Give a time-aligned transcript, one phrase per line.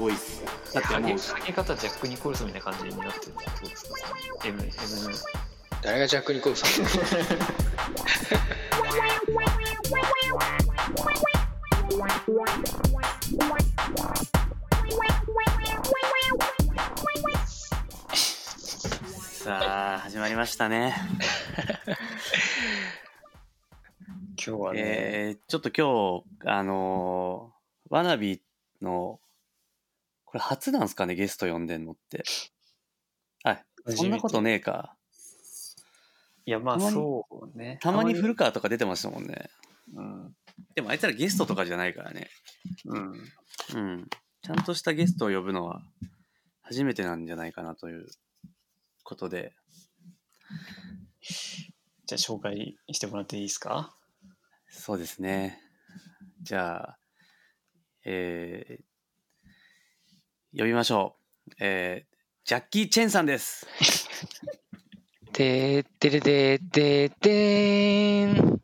[0.00, 0.42] ごいっす。
[0.72, 3.90] だってもう上げ上げ方ジャック・ニコルソンみたいな感じになってるそうですか
[4.46, 4.70] M, M
[5.82, 6.86] 誰がジャック・ニコルソン
[19.20, 20.94] さあ始まりましたね。
[24.42, 28.40] 今日はね、えー、ちょっと今日あのー、わなび
[28.80, 29.20] の
[30.30, 32.22] これ初なんすかねゲスト呼んでんのって。
[33.42, 33.64] はい。
[33.96, 34.94] そんなことねえか。
[36.46, 37.80] いやまあそうね。
[37.82, 39.50] たまに古か川とか出てましたもんね。
[39.92, 40.36] うん。
[40.76, 42.30] でもあいつらゲストとかじゃないからね。
[42.84, 43.12] うん。
[43.74, 44.08] うん。
[44.42, 45.82] ちゃんとしたゲストを呼ぶのは
[46.62, 48.06] 初めてなんじゃないかなという
[49.02, 49.52] ことで。
[52.06, 53.92] じゃあ紹介してもらっていいですか？
[54.68, 55.60] そうですね。
[56.42, 56.98] じゃあ、
[58.04, 58.84] えー、
[60.56, 61.16] 呼びましょ
[61.48, 61.52] う。
[61.60, 63.66] えー、ジャッキー・チェンさんです。
[65.32, 68.60] てーってれでーてーてーん。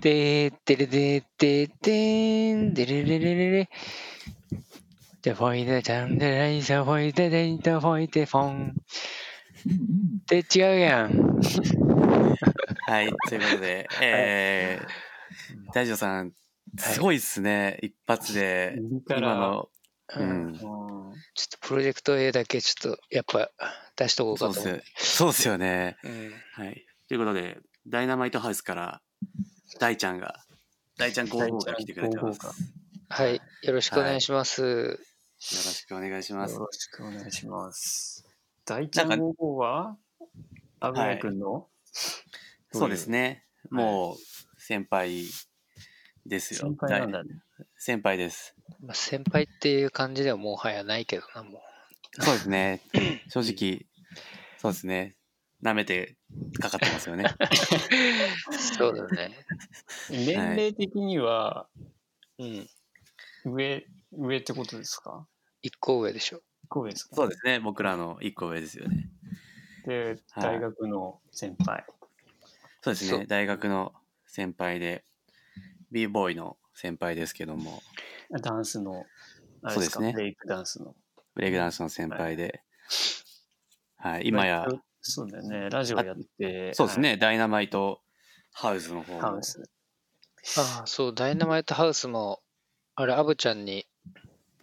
[0.00, 2.74] てーってれでーてーてーん。
[2.74, 3.70] でれれれれれ。
[5.22, 8.74] でフォイデちゃんでライサフォイデデイタフォイデフォン。
[10.22, 11.38] って違うやん。
[12.88, 16.32] はい、ということで、えー、大丈さん、
[16.78, 19.68] すごいっすね、一発で、今の、
[20.14, 23.50] ううんん、ちょっとプロジェクト A だけちょっとやっぱ
[23.96, 24.76] 出しとこうかと思う。
[24.76, 25.96] っすそうっすよね。
[26.04, 26.86] うんはい。
[27.08, 29.00] ということで、ダイナマイトハウスから、
[29.80, 30.44] 大ちゃんが、
[30.98, 32.44] 大ちゃん55が来てくれてます。
[32.46, 32.54] よ55か
[33.08, 33.40] はい。
[33.62, 34.62] よろしくお願いします。
[34.62, 34.98] ろ
[35.38, 36.60] しくお願いしますよ。
[36.60, 38.26] ろしくお願いします
[38.64, 39.96] 大ちゃん55は
[40.80, 41.68] アブヤ君の、
[42.72, 43.44] そうですね。
[43.70, 44.16] もう、
[44.60, 45.24] 先輩
[46.24, 46.60] ですよ。
[46.60, 48.55] 先輩なんだね大先輩です。
[48.80, 51.62] まあ、先輩っていう感じではもはやないけどな、も
[52.20, 52.80] そうですね。
[53.28, 53.86] 正直、
[54.58, 55.16] そうですね。
[55.62, 56.16] 舐めて
[56.60, 57.24] かかってますよね。
[58.50, 58.54] う。
[58.54, 59.36] そうだね。
[60.10, 61.68] 年齢的には
[62.38, 62.68] うん。
[63.44, 65.26] 上、上ってことですか？
[65.62, 66.42] 一個上でしょ。
[66.68, 67.16] こうですか？
[67.16, 67.60] そうですね。
[67.60, 69.08] 僕らの一個上ですよね。
[69.84, 71.84] で、はい大学の先輩。
[72.82, 73.26] そうですね。
[73.26, 73.94] 大学の
[74.26, 75.04] 先輩で、
[75.90, 77.82] b ボーイの先輩ですけども、
[78.30, 79.04] ダンスの、
[79.62, 80.94] あれそうですねブレイクダンスの。
[81.34, 82.62] ブレイクダンスの先輩で、
[83.96, 84.66] はい、今や、
[85.00, 87.16] そうだよね、ラジオやって、そうですね。
[87.16, 88.00] ダイナマイト
[88.52, 89.20] ハウスの方はい。
[89.22, 89.62] ハもウス。
[90.56, 92.40] ああ、そう、ダイナマイトハウスも、
[92.94, 93.86] あれ、アブちゃんに、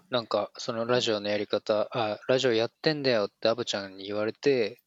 [0.09, 4.81] なんか、そのラジオのやり方、あ、ラジオやってんだよってアブちゃんに言われて、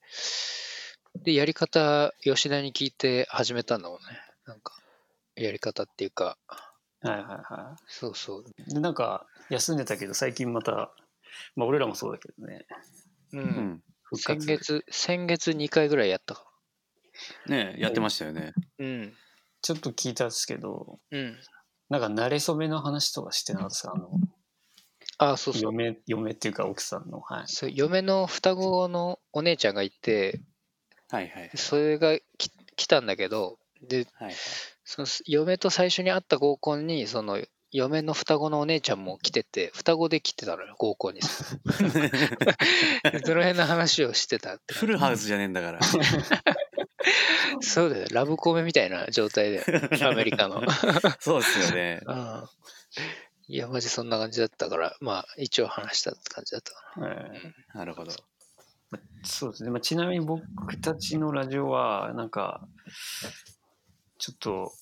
[1.23, 4.05] で、やり方、吉田に聞いて始めたんだもんね。
[4.47, 4.75] なんか、
[5.37, 6.39] やり方っていうか、
[7.01, 8.45] はいはいはそうそう。
[8.69, 8.75] い。
[8.75, 10.93] で、なんか、休んでたけど、最近また、
[11.55, 12.67] まあ、俺らもそうだけどね、
[13.33, 13.39] う。
[13.39, 13.83] うん。
[14.15, 16.47] 先月、先月2回ぐらいやったか
[17.49, 18.53] ねやってましたよね。
[18.79, 18.87] な。
[18.87, 19.15] うん。
[19.63, 21.37] ちょっと聞いたんですけど、うん。
[21.89, 23.93] なんか、慣れ初めの話とかしてなかったですか？
[23.95, 24.11] あの、
[25.19, 25.63] ああ、そうそう。
[25.63, 27.45] 嫁、嫁っていうか奥さんの、はい。
[27.47, 30.41] そう嫁の双子のお姉ちゃんがいて、
[31.09, 31.51] はいはい。
[31.55, 34.35] それがき来たんだけど、で、はい。
[34.87, 37.43] その嫁と最初に会った合コンに、その
[37.73, 41.21] 嫁の双子のお姉ちゃんも来てて、双子で来てたのよ、合コンに。
[41.21, 41.27] で
[43.27, 44.75] その辺の話をしてたって。
[44.75, 45.81] フルハウスじゃねえんだから。
[47.61, 49.65] そうだよ、ラブコメみたいな状態で、
[50.03, 50.63] アメリカの。
[51.19, 52.01] そうですよね。
[52.07, 52.45] うん
[53.49, 58.11] いや、マジそんな感じだったから、まあ、一応話したって感じだったかえなるほど。
[58.11, 58.17] ー
[59.23, 59.71] そうですね。
[59.71, 60.43] まあ、ちなみに僕
[60.81, 62.67] たちのラジオは、なんか、
[64.19, 64.73] ちょっと、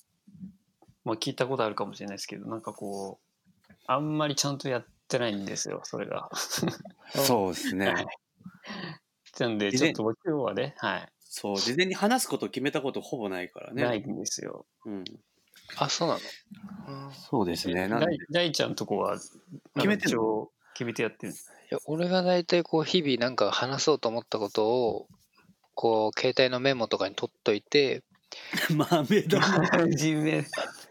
[1.04, 6.30] まあ、聞いたことあるかもしれないですけど、なんかこう、あんまりちゃんとやってないんですよ、それが。
[7.14, 7.94] そうですね。
[9.38, 13.82] なんで、ちょっと今日はね、はい、そう、事前に話すこと決めたことほぼないからね。
[13.82, 14.66] ないんですよ。
[14.84, 15.04] うん。
[15.04, 15.12] な。
[15.78, 16.20] あ、そうなの、
[17.06, 17.88] うんいそうですね。
[17.88, 19.18] 大大ちゃんとこは、
[19.74, 20.22] 決めてんの？
[20.22, 25.08] の決めてやってるんですや俺が大体こう、日々なんか話そうと思ったことを、
[25.74, 28.02] こう、携帯のメモとかに取っといて、
[28.70, 29.40] 豆だ。
[29.88, 30.46] 真面目。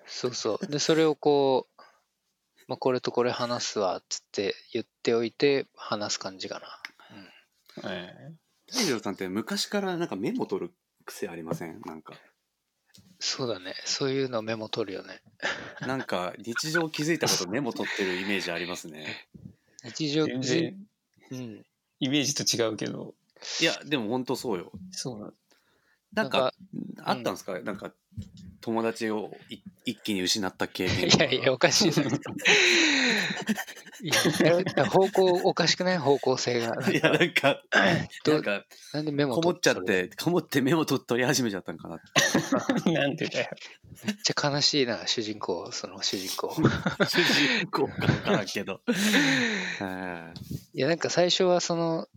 [0.05, 0.67] そうそう。
[0.67, 1.81] で、それをこう、
[2.67, 6.79] まあ、これとこれ話すわ、つって言っておいて、話す感じかな。
[7.89, 8.31] え
[8.71, 10.73] 大丈さんって昔からなんかメモ取る
[11.05, 11.81] 癖ありません？
[11.85, 12.13] なんか。
[13.19, 13.75] そうだね。
[13.85, 15.21] そういうのメモ取るよね。
[15.81, 19.27] なんか日常気づいたことメモ取ってるイメージありますね。
[19.83, 20.87] 日常全然
[21.31, 21.65] うん。
[21.99, 23.15] イメージと違うけど、
[23.61, 24.71] いや、でも本当そうよ。
[24.91, 25.33] そうなん
[26.15, 26.53] なんか、
[27.03, 27.91] あったんですか、なんか、
[28.61, 32.03] 友達をい一気に失った経験 いやいや、おかしいな。
[34.03, 34.07] い
[34.75, 35.97] や方向おかしくない？
[35.97, 36.75] 方向性が。
[36.91, 37.61] いや、なんか、
[38.25, 42.01] どなんか、なんでメモこもっちゃって、こもってメモ取取り始めちゃったんかな。
[42.91, 43.49] なんでだよ。
[44.05, 46.53] めっちゃ悲しいな、主人公、その主人公。
[47.07, 47.23] 主
[47.59, 48.81] 人公からんけど。
[48.87, 48.91] う
[49.85, 50.33] ん
[50.73, 52.07] いや、なんか最初はその、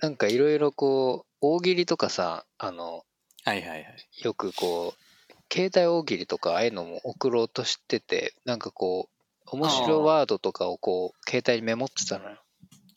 [0.00, 3.04] なんかいろいろこう、大喜利とかさ、あの、
[3.44, 3.84] はいはいはい。
[4.22, 12.42] よくこう、携帯大喜利とかああいうのも送ろうとしてて、なんかこう、面白ワードとかをこう、携帯にメモってたのよ。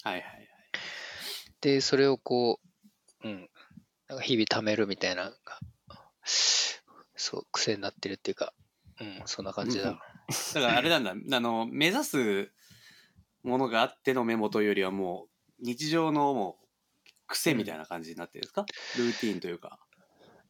[0.04, 0.48] はいはいはい。
[1.62, 2.60] で、それをこ
[3.24, 3.50] う、うん、
[4.08, 5.32] なんか日々貯めるみたいな
[7.22, 8.54] そう、癖になってるっていうか、
[9.00, 9.90] うん、そんな感じだ。
[9.90, 10.00] うん
[10.54, 12.52] だからあれなんだ、あの、目指す
[13.44, 15.28] ものがあってのメモというよりはも
[15.60, 16.66] う、日常のもう、
[17.28, 18.66] 癖みたいな感じになってるんですか、
[18.98, 19.78] ルーティーンというか。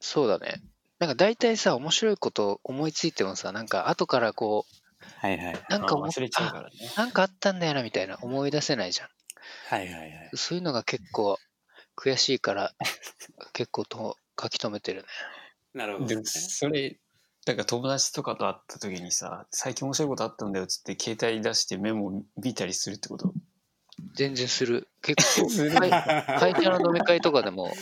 [0.01, 0.61] そうだね。
[0.99, 4.81] なんか大体さ、面白いこと思いついてもさ、なんか後からこう、
[5.19, 5.59] はいはい。
[5.69, 6.69] なんか忘れちゃうからね。
[6.95, 9.07] あなんかあったんだよなみたいな思い出せないじゃん。
[9.69, 10.29] はいはいはい。
[10.35, 11.37] そういうのが結構
[11.95, 12.73] 悔しいから、
[13.53, 15.07] 結構と書き留めてるね。
[15.73, 16.43] なるほどでも、ですね。
[16.49, 16.99] それ、
[17.45, 23.33] だから友達とかと会った時にさ、最近面白いことあったんだよっつって、携帯出してメモ見たりするってこと？
[24.15, 24.87] 全然する。
[25.01, 25.47] 結構、
[26.39, 27.73] 会社の飲み会とかでも、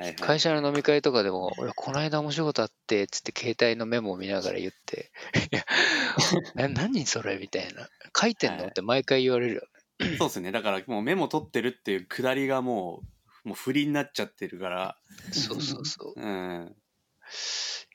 [0.00, 5.12] はいはい会社の飲み会とかでも、俺、この間面白いことあって、つって携帯のメモを見ながら言って、
[5.52, 7.86] いや、な何それみたいな。
[8.18, 8.62] 書いてんの？
[8.62, 9.62] はいって毎回言われるよ
[10.00, 10.16] ね。
[10.16, 10.52] そうですね。
[10.52, 13.02] だからもうメモ取ってるっていうくだりがも
[13.44, 14.96] う、もう振りになっちゃってるから、
[15.32, 16.20] そうそうそう。
[16.20, 16.76] うん。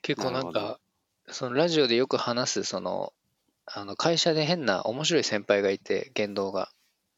[0.02, 0.78] 結構なんか、
[1.28, 3.12] そのラジオでよく話す、その、
[3.66, 6.70] あの会社で変な面白い先輩がいて、言動が。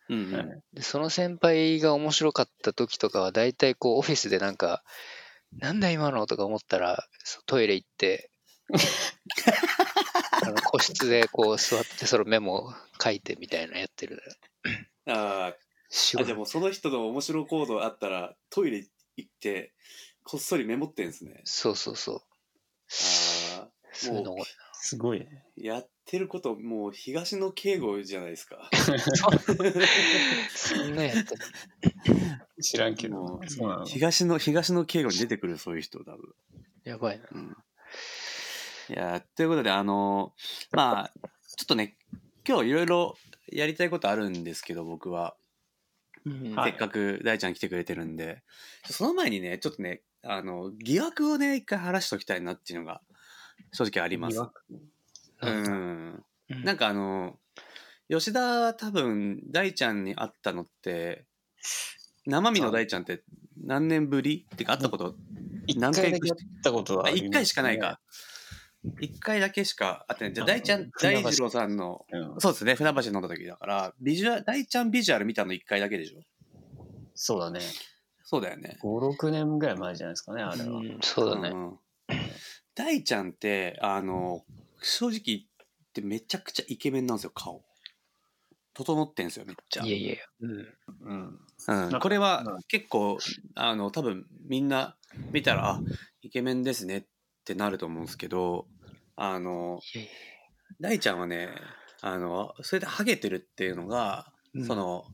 [0.08, 0.62] うんうん。
[0.72, 4.82] でその先輩が面白かった時とかは大体こうオフィスでなんか
[5.58, 7.06] 「なんだ今の?」とか思ったら
[7.46, 8.30] トイレ行って
[10.42, 14.22] あの個室でこう座ってそのメモを書いてみたいなやってる。
[15.06, 15.14] あー。
[15.14, 15.56] あ、じゃあ
[15.88, 19.72] 仕事もうその人の面白行動あったら、トイレ行って、
[20.22, 21.40] こっそりメモってんですね。
[21.44, 22.16] そうそうそう。
[23.56, 24.42] ああ、そういうの多い
[24.88, 25.44] すごいね。
[25.54, 28.70] やってること、もう東野敬吾じゃないですか。
[30.48, 31.42] そんなやってる
[32.62, 33.06] 知らんけ。
[33.10, 33.84] どそうなの。
[33.84, 36.34] 東野、東野敬吾に出てくる、そういう人、多分。
[36.84, 37.56] やばいなうん。
[38.88, 40.32] いや、ということで、あの、
[40.72, 41.98] まあ、ちょっとね、
[42.48, 43.14] 今日いろいろ
[43.52, 45.36] やりたいことあるんですけど、僕は。
[46.64, 48.42] せっかく大ちゃん来てくれてるんで、
[48.88, 53.02] その前にね、ちょっとね、あの、疑惑をね、一回晴らしておきたいなっていうのが、
[53.72, 54.38] 正直あります。
[54.38, 54.50] う
[55.40, 56.24] なん
[56.64, 57.38] なんかあの、
[58.08, 61.26] 吉田は多分、大ちゃんに会ったのって、
[62.26, 63.22] 生身の大ちゃんって
[63.62, 64.46] 何年ぶり？
[64.54, 65.14] ってか会ったこと、
[65.66, 68.00] 一何回回だけやったことはね一回しかないか。。
[69.00, 70.34] 一回だけしか会ってない。
[70.34, 76.20] じゃあ、大ちゃん、大二郎さんの、うん、そうですね、船橋飲んだ時だから、ビジュアル、大ちゃんビジュアル見たの一回だけでしょ？
[77.14, 77.60] そうだね。
[78.22, 78.78] そうだよね。
[78.82, 80.78] 5、6年ぐらい前じゃないですかね、あれは。
[80.78, 81.78] うんそうだねん
[82.78, 84.44] 大ちゃんって、あの、
[84.80, 85.40] 正直言っ
[85.92, 87.64] てめちゃくちゃイケメンなんですよ、顔。
[88.72, 89.84] 整ってんすよ、めっちゃ。
[89.84, 90.50] いやいやうん
[91.00, 91.40] うん。
[91.66, 93.18] うん、かこれはうん結構、
[93.56, 94.96] あの、多分みんな
[95.32, 95.80] 見たら、あ、
[96.22, 97.04] イケメンですねっ
[97.44, 98.68] てなると思うんですけど、
[99.16, 99.80] あの、
[100.80, 101.48] 大ちゃんはね、
[102.00, 105.04] あの、それでハゲてるっていうのが、うんその、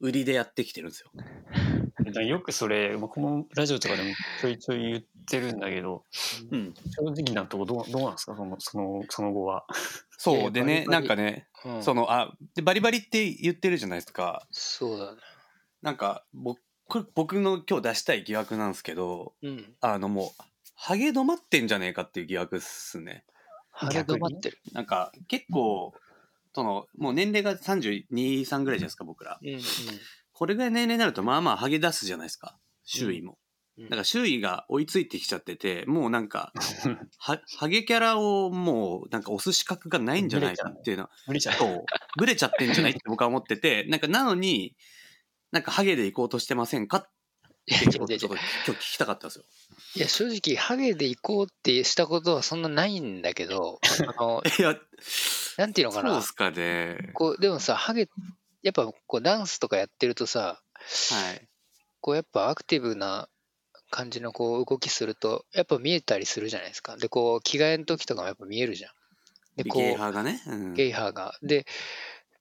[0.00, 1.10] 売りでやってきてるんですよ。
[2.04, 4.10] よくそれ、僕もラジオとかでも
[4.40, 6.04] ちょいちょい言ってるんだけど、
[6.50, 6.74] うん。
[6.90, 8.36] 正直なとこどうどうなんですか？
[8.36, 9.64] その、その、その後は。
[10.18, 10.52] そう。
[10.52, 14.46] でね、なんかね、うんその、あ、で、バリバリって言ってるじゃないですか。
[14.50, 15.20] そうだね
[15.82, 16.60] なんか、僕、
[17.14, 20.42] 僕の今日出したい疑惑なんですけど、うんあのもう、
[20.74, 23.24] ハゲ止まってんじゃねえかっていう疑惑っすね。
[23.70, 25.94] ハゲ止まってるなんか、結構、
[26.54, 29.38] その、もう年齢が32、3ぐらいじゃないですか、僕ら。
[29.42, 29.60] うんうん
[30.36, 32.58] これぐらい年齢になると、まあまあ、ハゲ出すじゃないですか。
[32.84, 33.32] 周囲も。
[33.32, 36.50] うんだから周囲が追いついてきちゃってて、もうなんか、
[37.18, 41.84] は、ハゲキャラをもう、なんか押す資格がないんじゃないかっていうのは、無理じゃう、
[42.16, 44.74] ブレちゃってんじゃないって僕は思ってて、 なんか、なのに、
[45.52, 47.10] なんかハゲで行こうとしてませんかっ
[47.66, 49.44] ていうことをちょっと今日聞きたかったんですよ。
[49.96, 53.78] いや、正直、ハゲで行こうってしたことはそんなないんだけど、
[54.18, 54.74] あの、いや、
[55.58, 56.22] なんていうのかなそうっ。
[56.22, 57.10] すかね。
[57.12, 58.08] こう、でもさ、ハゲ、
[58.66, 60.60] やっぱこうダンスとかやってるとさ、
[61.10, 61.48] はい。
[62.00, 63.28] こうやっぱアクティブな
[63.90, 66.96] 感じのこう動きすると、やっぱ見えたりするじゃないですか。
[66.96, 68.92] で、こう、着替えの時とかもやっぱ見えるじゃん。
[69.56, 70.42] で、こゲイう、ハーがね。
[70.48, 71.36] うんゲイハーが。
[71.42, 71.64] で、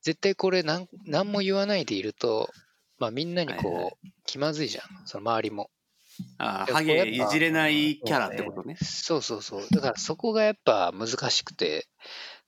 [0.02, 2.50] 絶対これなん、なんも言わないでいると、
[2.98, 3.92] まあみんなにこう、はいは
[4.26, 4.86] 気まずいじゃん。
[5.06, 5.70] その周りも。
[6.40, 8.78] ああ、ハゲいじれないキャラってことね。
[8.82, 9.68] そうそうそう。
[9.70, 11.88] だからそこがやっぱ難しくて、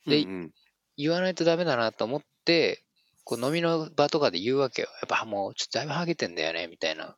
[0.07, 0.51] でうんうん
[0.99, 2.83] 言わないとダメだなと思って、
[3.27, 4.87] こう飲みの場とかで言うわけよ。
[5.01, 7.17] やっぱもうちょっとだいぶハゲてんだよね、みたいな。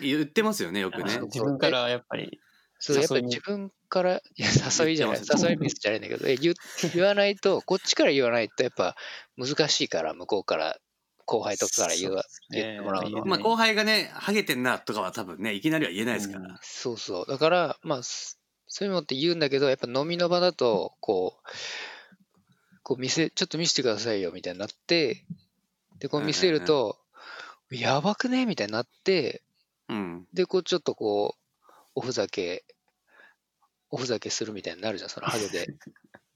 [0.00, 1.20] 言ってますよね、よくねあ。
[1.20, 2.40] 自分からやっぱり、
[2.80, 6.54] そう、やっぱ自分から、いや、誘いじゃない、誘いミスじゃないんだけど、え言う
[6.92, 8.96] 言わないと、こっちから言わないとやっぱ
[9.36, 10.76] 難しいから、向こうから、
[11.24, 13.22] 後輩とかから言うね言ってもらうの。
[13.22, 16.58] うんまあ後輩がね、ハゲてんなとかは多分ね、いきなりは言えないですから。
[16.62, 17.30] そうそう。
[17.30, 21.48] だから、まあ、すそういうのって言うんだけど、やっぱ飲みの場だと、こう、
[22.84, 25.24] こう見せ、ちょっと見せてくださいよ、みたいになって、
[25.98, 26.98] で、こう見せると、
[27.70, 29.42] やばくねみたいになって、
[29.88, 30.26] うん。
[30.32, 32.64] で、こうちょっとこう、おふざけ、
[33.90, 35.74] おふざけするみたいになるじゃん、そのハゲで。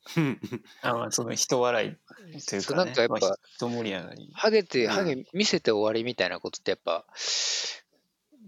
[0.82, 4.30] あまあその人笑いというか、ね、なんかやっぱまあ人盛り上がり。
[4.32, 7.04] ハゲて、うんハゲ見せて終わりみたいなことってやっぱ、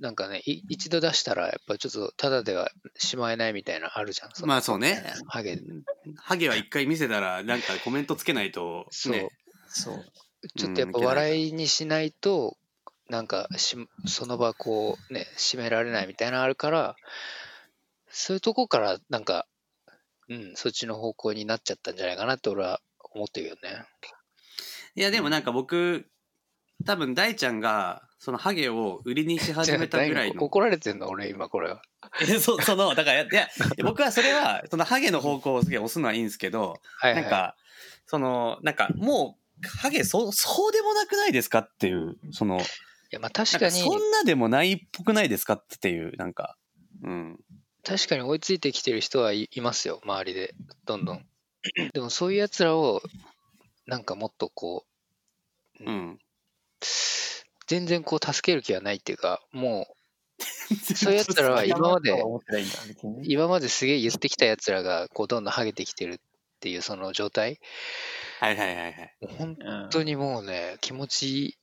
[0.01, 4.31] なんかね、い一度出したら、やっぱちょっとただではしまえないみたいなあるじゃん。
[4.31, 5.13] のまあそうね。
[5.27, 5.61] ハゲ、
[6.17, 9.13] ハゲは一回見せたら、なんかコメントつけないと、そう。
[9.13, 9.29] ね。
[9.69, 10.05] そう。
[10.57, 12.57] ちょっとやっぱうん笑いにしないと、
[13.09, 16.97] なんかし、その場こうね、締められないみたいなのあるから、
[18.09, 19.47] そういうとこからなんか、
[20.29, 22.81] うん、そっちの方向になっちゃったんじゃないかなって俺は
[23.13, 23.85] 思ってるよね。
[24.95, 26.07] いや、でもなんか僕、
[26.85, 30.45] 多分大ちゃんが、そのハゲを売りにし始めた ぐらいの。
[30.45, 31.83] 怒られてんの俺今これは。
[32.23, 33.49] えそその、だから、いや、
[33.83, 37.23] 僕はそれは、そのハゲの方向をすげえ押すのはいいんですけど、はいはい。
[37.23, 37.57] なんか、
[38.07, 42.63] その、なんか、もう、ハゲ、そう、そうでもなくないですかっていう、その、い
[43.11, 46.57] やまあ確かかに、そんなでもないっぽくないですかっていう、なんか、
[47.03, 47.39] うん。
[47.83, 50.55] 確かに追いついてきてる人はい、いますよ、周りで。
[50.85, 51.27] どんどん。
[51.93, 53.03] でもそういう奴らを、
[53.87, 54.85] なんかもっとこ
[55.81, 56.19] う、うん。
[57.67, 59.87] 全然こう助ける気はないっていうか、も
[60.71, 62.23] う、そういう奴らは今まで
[63.23, 66.21] 今まですげえ言ってきた奴らが、こう、どんどんハゲてきてる
[66.61, 67.59] っていうその状態、
[68.39, 69.17] はいはいはいはい。
[69.39, 71.59] 本うん当にもうね、気持ち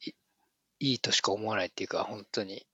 [0.80, 2.66] いいとしか思わないっていうか、本当に。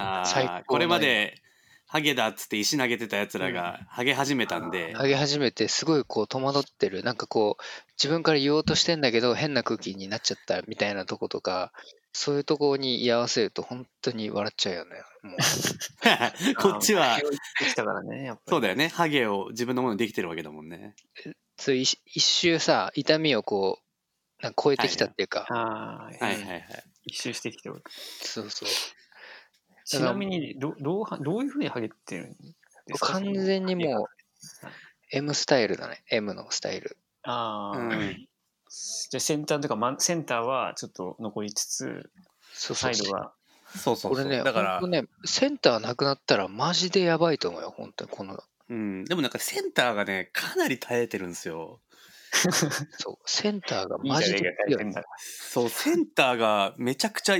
[0.00, 1.40] あこれまで、
[1.86, 7.02] ハゲだっつって石投げてた奴らが、ハゲ始めたんで、ハゲ始めて、すごいこう、戸惑ってる。
[7.02, 7.62] なんかこう、
[7.96, 11.72] 自分から言おうとしてんだけど、変な空気になっちゃったみたいなとことか、
[12.12, 14.90] そういうとこに居合わせると、本当に笑っちゃうよね。
[15.22, 15.36] もう
[16.56, 17.18] こっちは。
[18.46, 18.88] そうだよね。
[18.88, 20.94] ハゲを自分のものにできてるわけだもんね。
[21.56, 26.64] そう一一周さ、痛みをこう、なんか超えてきたっていうか、ああ、はいはいはい。
[27.04, 27.82] 一周してきてる。
[28.22, 28.68] そうそう。
[29.86, 33.12] ちなみにどどうは、どういうふうにハゲてるんですか？
[33.12, 34.06] 完全にもう、
[35.12, 36.02] M スタイルだね。
[36.10, 36.96] M のスタイル。
[37.22, 38.28] ああ、うん
[39.10, 42.10] じゃあセンターというか、ま、センターはちょっと残りつつ、
[42.52, 42.94] そうそうそう。
[42.94, 43.32] サイドが。
[43.66, 44.12] そうそうそう。
[44.12, 48.10] これね、だからね、センターなくなったらマジでやばいと思うよ、本当に。
[48.10, 49.04] この、うん。
[49.04, 51.80] でもなんかセンターがね、かなり耐えてるんですよ。
[52.98, 55.04] そう、センターがいいマジで強い変だ。
[55.18, 57.36] そう、センターがめちゃくちゃ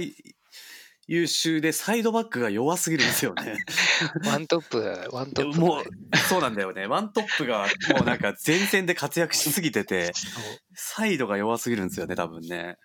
[1.06, 3.56] 優秀で、サイドバックが弱すぎるんですよね。
[4.24, 4.78] ワントップ
[5.14, 6.86] ワントップもう、そうなんだよね。
[6.86, 10.12] ワントップがもうなんか前線で活躍しすぎてて、
[10.74, 12.76] サイドが弱すぎるんですよね、多分ね。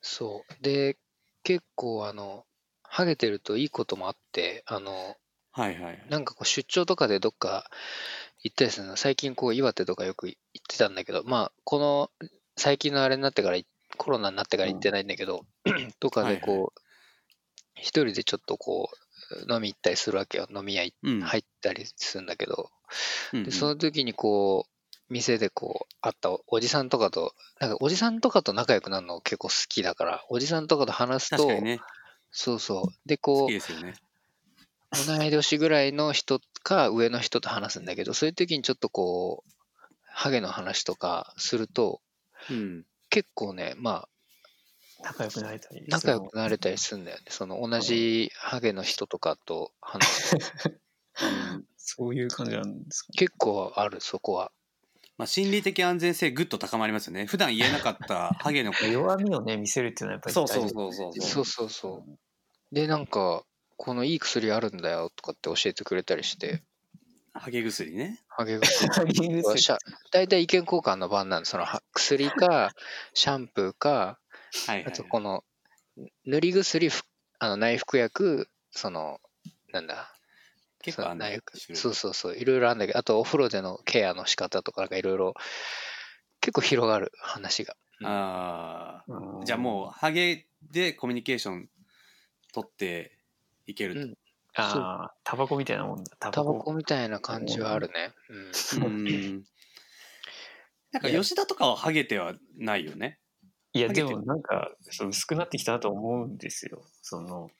[0.00, 0.62] そう。
[0.62, 0.98] で、
[1.42, 2.46] 結構あの、
[2.82, 5.16] ハゲてるといいこともあって、あの、
[5.54, 6.06] はいはい。
[6.10, 7.70] なんかこう出張とかでどっか
[8.42, 12.10] 行ったりするの、最近こう岩手とかよく行ってたんだけど、まあ、この
[12.56, 13.58] 最近のあれになってから、
[13.96, 15.46] コロナになってから行ってないんだけど、
[16.00, 16.80] とかでこう、
[17.76, 20.46] 一人でちょっとこう、飲み行ったりするわけよ。
[20.54, 20.84] 飲み屋。
[21.02, 22.70] 入ったりするんだけど、
[23.32, 24.70] うんうんで、その時にこう、
[25.08, 31.80] 店でこう、会ったおおじさんとかと、なんかおじさんとかと仲良くなるの結構好きだから、おじさんとかと話すと、ね、
[32.30, 33.08] そうそう。
[33.08, 33.94] で、好こう、きですよね。
[34.94, 39.50] 同い年ぐらいの人か上の人と話すんだけど、そういう時にちょっとこう、
[40.06, 42.00] ハゲの話とかすると、
[42.50, 42.84] うん。
[43.10, 44.08] 結構ね、まあ、
[45.02, 45.84] 仲良くなれたり。
[45.88, 47.24] 仲良くなれたりするんだよね。
[47.28, 50.70] その同じハゲの人とかと話すと。
[50.70, 54.50] うんそういう感じなんですか、結構ある、そこは。
[55.18, 57.26] まあ、心理的安全性ぐっと高まりますよね。
[57.26, 58.84] 普段言えなかったハゲの子。
[58.88, 62.74] 弱みをね、見せるっていうのはやっぱりそう大事そうそうそうそうそうそう。
[62.74, 63.44] で、なんか、
[63.76, 66.62] このいい薬あるんだよとかって教えてくれたりして、
[67.34, 68.20] ハゲ薬ね。
[68.28, 69.78] ハゲ薬。
[70.12, 72.72] 大体意見交換の番なんで、そのは薬か、
[73.12, 74.20] シャンプーか、
[74.86, 75.44] あとこの、
[76.24, 77.02] 塗り薬、ふ
[77.40, 79.20] あの内服薬、その、
[79.72, 80.16] なんだ、
[80.80, 81.42] 結構あんだよ
[81.74, 85.34] そうそうそう、いろいろあるんだけど、あとお風呂でのケアの仕方とかなんかいろいろ、
[86.40, 87.76] 結構広がる話が。
[88.00, 88.06] うん。
[88.06, 89.40] あうん。
[89.42, 89.44] あ。
[89.44, 91.68] じゃあもう、ハゲでコミュニケーション
[92.52, 93.13] 取って
[93.66, 94.00] いけると。
[94.00, 94.14] うん
[94.56, 96.16] ああ、タバコみたいなもんだ。
[96.20, 98.12] タタバコみたいな感じはあるね。
[98.76, 98.84] うん。
[98.84, 99.44] うん。
[100.92, 103.18] なんか吉田とかはハゲてはないよね。
[103.72, 106.82] いや、でもなんか、そう薄くなってきたなと思うんですよ。
[107.02, 107.50] その、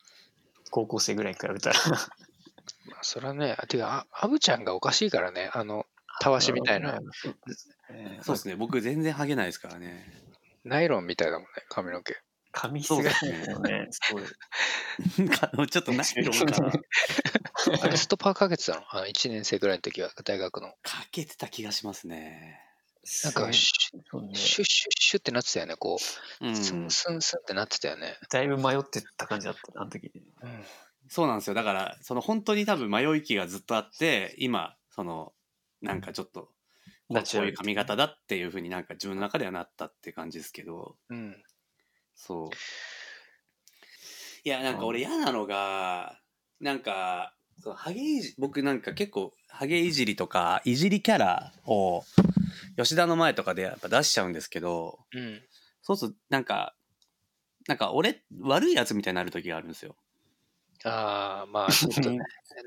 [0.70, 1.80] 高校生ぐらいに比べたら。
[1.90, 5.86] まあ、それはね、あてか、あアブちゃんがおかしいからね、あの、
[6.20, 7.00] たわしみたいな、
[7.90, 8.54] えーそうですね。
[8.54, 10.06] 僕全然ハゲないですからね。
[10.62, 12.16] ナイロンみたいだもんね、髪の毛。
[12.54, 14.20] 髪質がもうね、 す ご
[15.64, 15.68] い。
[15.68, 16.72] ちょっとナイロンかな。
[17.82, 18.84] あれ、ストパーかけてたの？
[18.88, 20.68] あの ?1 年生ぐらいの時は、大学の。
[20.82, 22.60] かけてた気がしますね。
[23.24, 23.72] なんか、シ
[24.10, 25.98] そうねュッシュッシュッシュッってなってたよね、こ
[26.40, 26.46] う。
[26.46, 26.56] うん。
[26.56, 28.16] スンスンスンってなってたよね。
[28.30, 30.12] だいぶ迷ってた感じだった、あの時。
[30.42, 30.64] うん。
[31.08, 31.54] そうなんですよ。
[31.54, 35.34] だから、その本当に多分迷い期がずっとあって、今、その、
[35.82, 36.52] なんかちょっと、
[37.08, 41.43] こうこういう髪型だっていうふうになんか自分の中ではなったって感じですけど、うん。
[42.14, 42.48] そう。
[44.44, 46.18] いや、なんか俺嫌なのが、
[46.60, 52.02] なんか、そのハゲいじ、僕なんか結構、ハゲいじりとか、いじりキャラを、
[52.76, 55.42] 吉田の前とかでやっぱ出しちゃうんですけど、うん。
[55.82, 56.74] そうすると、なんか、
[57.68, 59.96] なんか俺、悪いやつみたいになる時があるんですよ。
[60.84, 62.18] ああ、まあ、ちょっとね、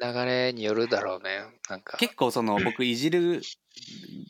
[0.01, 1.46] 流れによるだろうね。
[1.70, 1.98] なんか。
[1.98, 3.42] 結構その僕いじる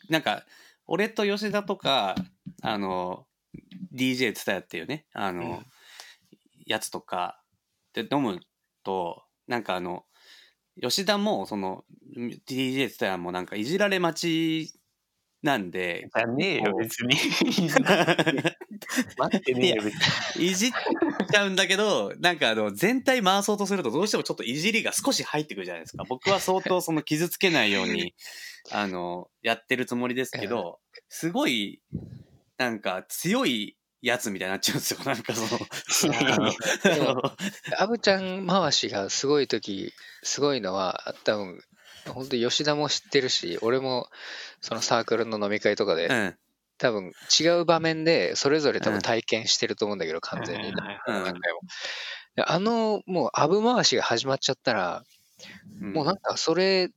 [0.10, 0.46] なんか
[0.86, 2.16] 俺と吉田とか
[2.62, 3.27] あの
[3.94, 5.66] DJ ツタヤっていうねあの、うん
[6.68, 7.42] やつとか
[7.94, 8.40] で飲む
[8.84, 10.04] となんかあの
[10.80, 11.84] 吉田もその
[12.16, 14.80] DJ ツタヤもなんかいじられ待ち
[15.44, 17.16] なんでじゃねえよ、別に。
[19.18, 19.96] 待ってねえよ、別
[20.36, 20.48] に。
[20.48, 20.72] いじっ
[21.32, 26.04] ちゃうんだけど、なんかあの、全体回そうとするとどうしてもちょっといじりが少し入ってくるじゃないですか。
[26.10, 28.16] 僕は相当その傷つけないように、
[28.72, 31.84] あの、やってるつもりですけど、すごい、
[32.58, 35.00] なんか強いやつみたいになっちゃうんですよ。
[35.06, 36.16] なんかその、
[36.84, 37.36] でも
[37.78, 41.62] アブちゃん回しがすごい時、すごいのは、多分、
[42.08, 44.10] 本当吉田も知ってるし、俺も
[44.62, 46.38] そのサークルの飲み会とかで、うん。
[46.80, 50.72] 多分違う場面でそれぞれ多分体験してると思うんだけど、完全に。
[51.08, 51.40] 何回も。
[52.36, 55.04] であの、もう、アブ回しが始まっちゃったら、
[55.82, 56.92] もうなんかそれ、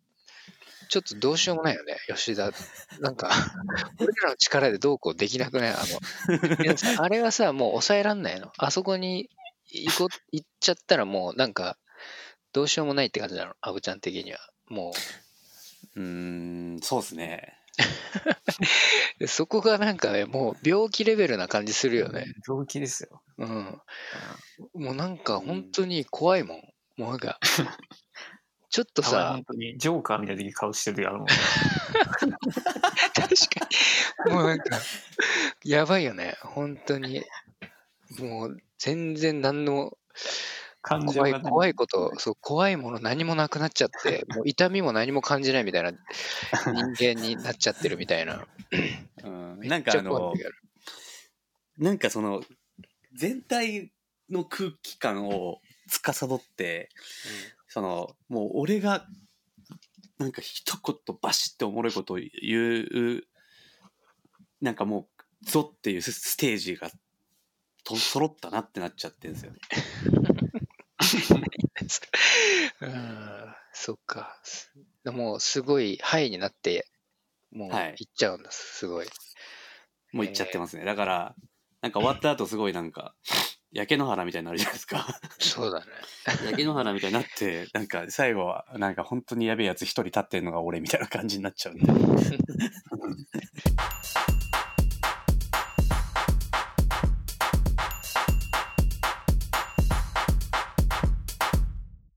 [0.90, 2.50] ちょっとどうしようもないよね、吉田。
[2.98, 3.30] なんか、
[4.00, 5.70] 俺らの力でどうこうできなくない？
[5.70, 6.00] あの、
[7.02, 8.52] あれはさ、もう抑えらんないの。
[8.58, 9.30] あそこに
[9.70, 11.78] 行こ行っちゃったらもうなんか、
[12.52, 14.40] どうしようもないって感じなの、アブちゃん的には。
[14.66, 14.92] も
[15.94, 16.02] うー
[16.76, 17.56] ん、そうですね。
[19.28, 22.26] そこがなんかね、もう病気レベルな感じするよね。
[22.48, 23.22] 病気ですよ。
[23.38, 23.80] うん。
[24.74, 26.58] もうなんか本当に怖いもん。
[26.96, 27.38] もうなんか、
[28.70, 31.26] ちょっとさ本、当にジョーカーみたいな顔してる時あるもん。
[31.26, 31.40] 確
[32.28, 33.68] か
[34.26, 34.32] に。
[34.32, 34.78] もうなんか、
[35.64, 36.36] やばいよね。
[36.42, 37.24] 本当に。
[38.18, 39.98] もう、全然何の
[40.82, 45.98] 怖い、怖いこと、そう、怖いもの何もなくなっちゃって、もう痛みも何も感じないみたいな人
[47.14, 48.46] 間になっちゃってるみたいな。
[49.24, 50.32] うん、めなんかあの
[51.76, 52.40] なんかその、
[53.14, 53.92] 全体
[54.30, 56.88] の空気感を司って、
[57.70, 59.06] その、もう俺が、
[60.18, 63.22] なんか一言バシッておもろいことを言う、
[64.60, 65.08] なんかも
[65.42, 66.90] う、ゾっていうスステージが、
[67.84, 69.58] と揃ったなってなっちゃってるんですよね。
[72.82, 74.40] うん、そっか。
[74.42, 74.72] す
[75.04, 76.90] もうすごいハイになって、
[77.52, 79.06] もうはい行っちゃうんだ、すごい。
[80.12, 80.84] もう言っちゃってますね。
[80.84, 81.36] だから、
[81.82, 83.14] なんか終わった後すごいなんか、
[83.72, 85.06] 焼け野原みたいになるじゃないですか。
[85.38, 85.86] そうだね。
[86.44, 91.86] 焼け野原みたいになって、なんか最後は、なんか本当にやべえやつ一人立ってるのが俺みたいな感じになっちゃうんで。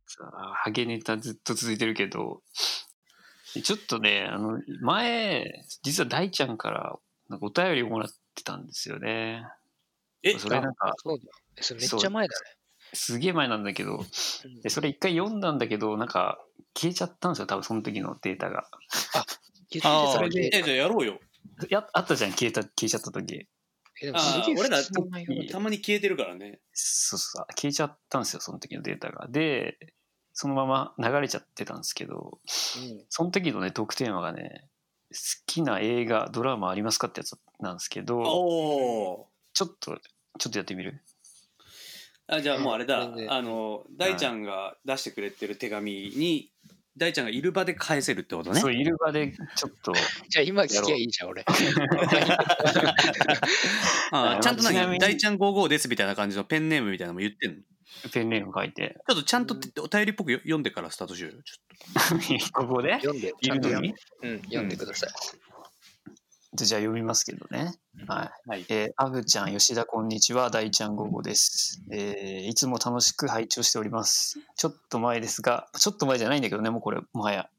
[0.08, 2.42] さあハゲネタずっと続いてるけど、
[3.64, 6.98] ちょっとね、あの、前、実は大ちゃんから
[7.30, 9.44] なんかお便りをもらってたんですよね。
[10.24, 11.26] えそれなんか、そうだ。
[11.58, 12.34] えそれめっちゃ前だ
[12.94, 14.06] すげえ前なんだけど、ね。
[14.64, 16.40] でそれ一回読んだんだけど、なんか
[16.76, 18.68] 消えちゃったんですよ、多分その時のデータが。
[19.70, 21.20] 言ってああ、それで、え、じゃあやろうよ。
[21.70, 23.48] やあったじゃん、消えた、消えちゃった時。
[24.02, 26.60] えでもあすげえあ俺らたまに消えてるからね。
[26.72, 29.28] そうそう、消えちゃったんですよ、その時のデータが。
[29.28, 29.78] で、
[30.34, 34.68] そのまま流れちゃってたんですけど、うんその時のね、トークテーマがね、
[35.12, 39.28] 好きな映画、ドラマありますかってやつなんですけど、おお。
[39.54, 40.00] ちょっと、
[40.40, 41.02] ちょっとやってみる？
[42.28, 46.50] あじゃあもうあれだ、あの大ちゃんが出してくれてる手紙に
[46.96, 48.60] 大ちゃんがいる場で返せるってことね。
[48.60, 49.94] そう、いる場でちょっと、
[50.30, 51.44] じゃあ今聞きゃいいじゃん、俺。
[54.12, 55.00] ああ ちゃんとちなみに。
[55.00, 58.10] 何大ちゃん55ですみたいな感じのペンネームみたいなのも言ってんの？
[58.12, 58.96] ペンネーム書いて。
[59.08, 61.38] ちょっとちゃんとお便りっぽくよ読んでからスタートしようよ。
[61.44, 62.94] ちょっここで？
[62.94, 64.36] 読んで、いちゃんと読んるのに？
[64.36, 65.10] うん、読んでください。
[66.56, 67.74] じゃあ読みますけどね。
[68.08, 68.28] はい。
[68.46, 68.52] と。
[68.52, 68.66] はい。
[68.70, 70.52] えー、アブちゃん、吉田、こんにちは。
[70.52, 71.82] 大ちゃん午後です。
[71.92, 74.38] えーいつも楽しく拝聴しております。
[74.56, 77.50] ちょっと前ですが、ちょっと前じゃないんだけどね、もうこれ、もはや。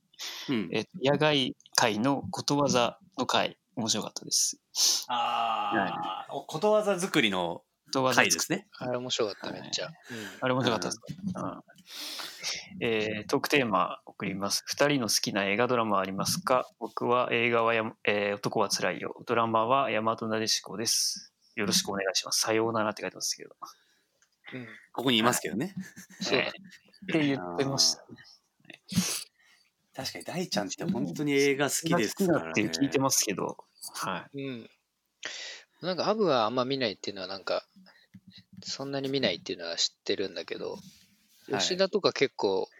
[0.49, 0.69] うん。
[0.73, 4.61] えー野外会のことわざの会、面白かったです。
[5.09, 7.63] ああ、ことわざ作りの
[8.01, 8.67] ことわざ回ですね。
[8.79, 9.91] あれ面白かった、めっちゃ。
[10.41, 11.07] あれ面白かったですか、
[11.43, 14.65] うんえートークテーマ送ります。
[14.67, 16.69] 二人の好きな映画ドラマはありますか？
[16.79, 19.15] 僕は映画はや、えー男はつらいよ。
[19.27, 21.33] ドラマは大和なでしこです。
[21.55, 22.41] よろしくお願いします。
[22.41, 23.55] さようならって書いてますけど。
[24.53, 24.61] うん。
[24.61, 25.75] うんここにいますけどね。
[26.21, 26.53] そうだえーっ
[27.13, 28.05] て言ってました。
[29.97, 32.45] 確かに大ちゃんって本当に映画好きです好きからね。
[32.47, 33.57] だって聞いてますけど、
[33.95, 34.71] はうん。
[35.85, 37.67] なんか、アブはあんま見ないっていうのは、なんか、
[38.63, 40.81] そんなに見ないっていうのは知ってるんだけど、はい
[41.47, 42.71] 吉田とか結構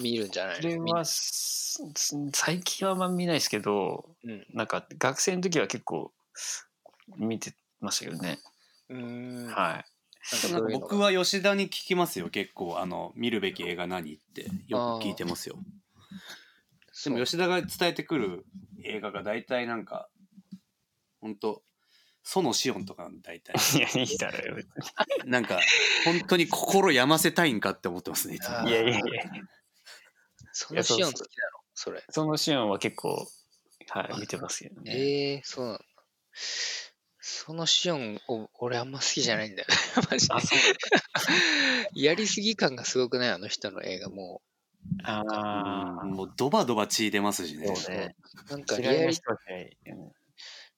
[0.00, 0.58] 見るんじゃない？
[0.58, 0.62] い。
[0.62, 1.80] それは、す
[2.32, 4.44] 最近はあんま見ないですけど、うん。
[4.52, 6.12] なんか学生の時は結構
[7.16, 8.40] 見てましたけどね。
[8.88, 9.46] うーん。
[9.46, 9.84] はい。
[10.72, 15.56] 僕は吉田に聞きますよ結構あの見るべき映画何ってよく聞いてますよ
[17.04, 18.44] でも吉田が伝えてくる
[18.84, 20.10] 映画が大体なんか
[21.22, 21.62] 本当
[22.28, 24.54] 園シオンとか大体 いや、いいだろよ。
[24.56, 24.66] 別
[25.24, 25.60] になんか
[26.04, 28.38] 本当に心病ませたいんかって思ってますねい
[28.70, 29.00] やいやいや。
[30.52, 31.58] そのシオン好きなの？
[31.74, 32.04] それ。
[32.10, 33.26] そのシーンは結構、
[33.88, 34.92] はい、見てますけどね。
[34.94, 35.78] ええそうなの。
[37.20, 39.74] そのシオンを俺あんま好きじゃないんだよね。
[40.10, 40.58] マジであ、そう
[41.94, 44.42] やりすぎ感がすごくないあの人の映画も
[45.04, 45.22] あ
[46.02, 48.16] あ、もうドバドバ血出ますしねそうね。
[48.48, 48.50] う。
[48.50, 49.14] なんかリアリ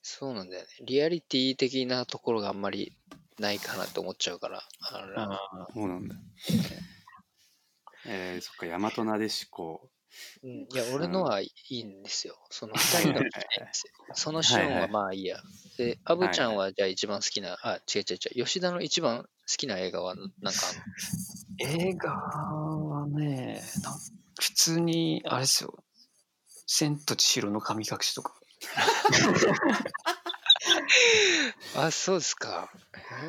[0.03, 0.69] そうなんだよね。
[0.83, 2.97] リアリティ的なところがあんまり
[3.39, 4.63] ないかなと思っちゃうから。
[4.81, 6.15] あのあそうなんだ
[8.07, 9.91] えー、そっか大和なでしこ
[10.43, 12.37] うん、いや、俺のはいいんですよ。
[12.51, 13.31] その二人のいいんで
[13.73, 13.93] すよ。
[14.15, 15.41] そのシオンはまあいいや。
[15.77, 18.45] で、アブちゃんはじゃあ一番好きな、あ、違う違う違う。
[18.45, 20.77] 吉田の一番好きな映画はなんかあん
[21.71, 21.81] の？
[21.89, 23.63] 映画はね、
[24.41, 25.85] 普通に、あれですよ。
[26.67, 28.40] 千と千尋の神隠しとか。
[31.77, 32.71] あ、そうですか。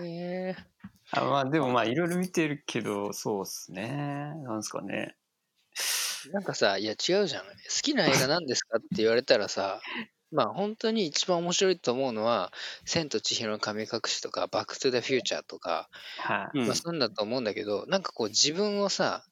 [0.04, 0.72] へえ。
[1.14, 4.34] あまあでもまあいろいろ見てるけど、そうっすね。
[4.44, 5.16] なんですかね。
[6.32, 7.44] なんかさ、いや違うじゃん。
[7.44, 7.50] 好
[7.82, 9.82] きな映画何ですかって言われたらさ、
[10.32, 12.54] まあ本当に一番面白いと思うのは、
[12.86, 15.90] 千と千尋の神隠しとか、バックトゥザフューチャーとか、
[16.20, 19.26] はい、うんまあそうなんだと思うんだけど、なんかこう自分をさ、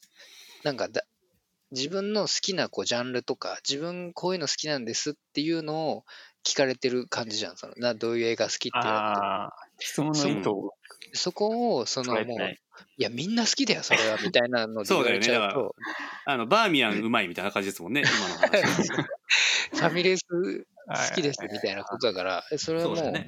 [0.64, 1.04] なんかだ
[1.72, 6.06] 自分の好きなこうジャンルとか、自分こういうの好きなんですっていうのを
[6.44, 7.58] 聞かれてる感じじゃん。
[7.58, 10.74] そのなどういう映画好きって言われ質問の意図を
[11.14, 12.52] そこを、そのもう、い
[12.98, 13.04] い。
[13.04, 15.76] や、みんな好きだよ、それは、みたいなので言われちゃうそうと、
[16.26, 18.88] あのバーミヤンうまいみたいな感じですもんね 今の話。
[18.88, 23.28] ファミレス好きですみたいなことだから、えそれはもう、そうだね。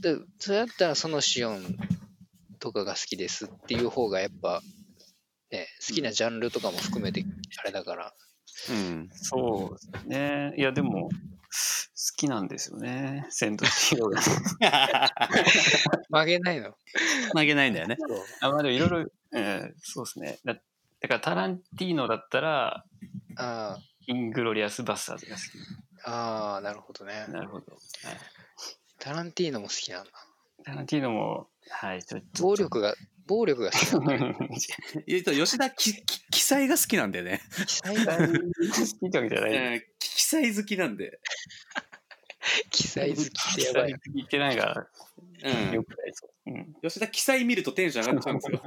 [0.00, 1.76] でそれだったらそのシオン
[2.58, 4.60] とかが好きですっていう方がやっぱ、
[5.54, 7.24] ね、好きなジャンルとかも含めて
[7.60, 8.14] あれだから、
[8.70, 10.54] うんそうですね。
[10.56, 11.10] いや、でも、好
[12.16, 13.26] きなんですよね。
[13.30, 14.20] 千と千尋が。
[16.10, 16.74] 曲げないの。
[17.34, 20.38] 投げないんだよねそうあまあでもいろいろ、うん、そうですね。
[20.44, 22.84] だだからタランティーノだったら、
[23.36, 27.32] あイングロリアス・バスターズが好あ、ああ、なるほどねき。。
[27.32, 27.72] なるほど。
[27.72, 27.80] はい
[29.04, 30.10] タランティーノも好きなんだ。
[30.64, 32.42] タランティーノも、はい、ちょっと。
[32.42, 32.94] 暴力が、
[33.26, 34.38] 暴力が好きなんだ。
[35.06, 38.30] えっと吉田きき記載が好きなんだよね、記載好が、き
[39.06, 39.76] ってわけじゃない。
[39.76, 41.20] うん記載好きなんで、
[42.70, 43.94] 記載好きってやばい。
[44.14, 44.86] 言ってないが、
[45.44, 46.50] うんよくないそう。
[46.50, 46.74] うん。
[46.82, 48.62] 吉田記載見るとテンション上がっちゃうんですよ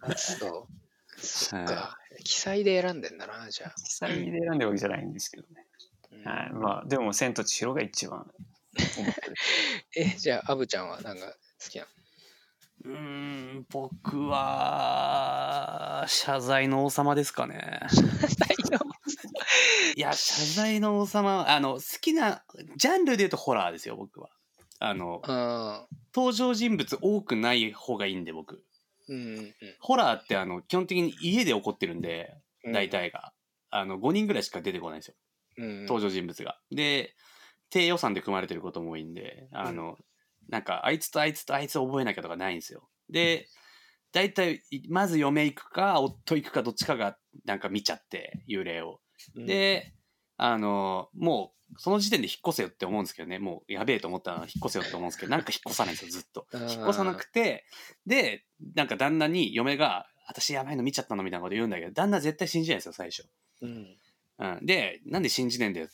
[0.00, 0.68] あそ
[1.16, 1.20] う。
[1.20, 1.98] そっはか。
[2.24, 3.74] 記載で選んでんだな、じゃあ。
[3.76, 5.66] 実際で選んでるわけじゃないんですけどね。
[6.12, 6.52] うんはい。
[6.52, 8.30] まあ、でも、千と千尋が一番。
[9.96, 11.84] え、じゃあ、アブちゃんはなんか好きな。
[11.84, 11.88] の
[12.84, 12.98] うー
[13.60, 17.80] ん僕は謝罪の王様ですかね。
[19.96, 22.42] いや謝罪の王様あの好きな
[22.76, 24.28] ジャンルで言うとホラーですよ僕は。
[24.80, 28.62] あのあ登場人物多くない方がいいんで僕。
[29.08, 32.72] うんうんホラーってあの基本的に家で起こってるんでうん。
[32.72, 33.32] 大体が、
[33.70, 35.14] あの5人ぐらいしか出てこないんですよ。
[35.58, 35.82] うん。
[35.86, 36.58] 登場人物が。
[36.70, 37.14] で
[37.70, 39.96] 低予算で組まれてることも多いんであの、
[40.48, 42.88] なんかあいつとあいつとあいつ覚えなきゃとかないんですよ。
[43.10, 43.46] で
[44.12, 49.00] 大体まず嫁行くか夫行くかどっちかがなんか見ちゃって幽霊を。
[49.34, 49.92] うん、で
[50.36, 56.46] あの、もう、その時点で引っ越せよって思うんですけどね、もうやべえと思ったら引っ越せよって思うんですけど、なんか引っ越さないんですよ、ずっと。
[56.52, 57.64] うん引っ越さなくて、
[58.06, 63.26] で、なんか旦那に嫁が、私やばいの見ちゃったのみたいなこと言うんだけど、旦那絶対信じないんですよ、最初。
[63.62, 63.96] うん。
[64.38, 64.66] うん。
[64.66, 65.88] で、なんで信じねえんだよ、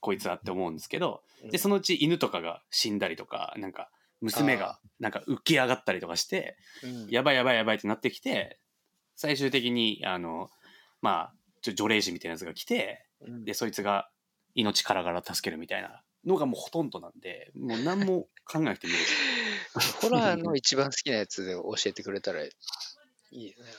[0.00, 8.58] こいつはって思うんですけど、で、そのうち犬とかが死んだりとか、なんか、娘がなんか浮き上がったりとかして、うん、やばいやばいやばいってなってきて、
[9.14, 10.50] 最終的に、あの、
[11.00, 14.08] まあ、ちょ除霊師みたいなやつが来て、うんで、そいつが
[14.54, 19.14] 命からがら助けるみたいなのがもうほとんどなんで、もう何も考えなくてもいいです。
[20.02, 22.50] ホラーの一番好きなやつで教えてくれたらい
[23.30, 23.70] いよね。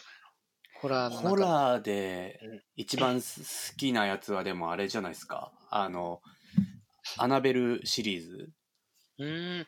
[0.81, 5.51] ホラーホラーでうん一番好きなやつはでもあれじゃないですか。
[5.69, 6.21] あの、
[7.17, 8.49] アナベルシリーズ、
[9.17, 9.67] うーん。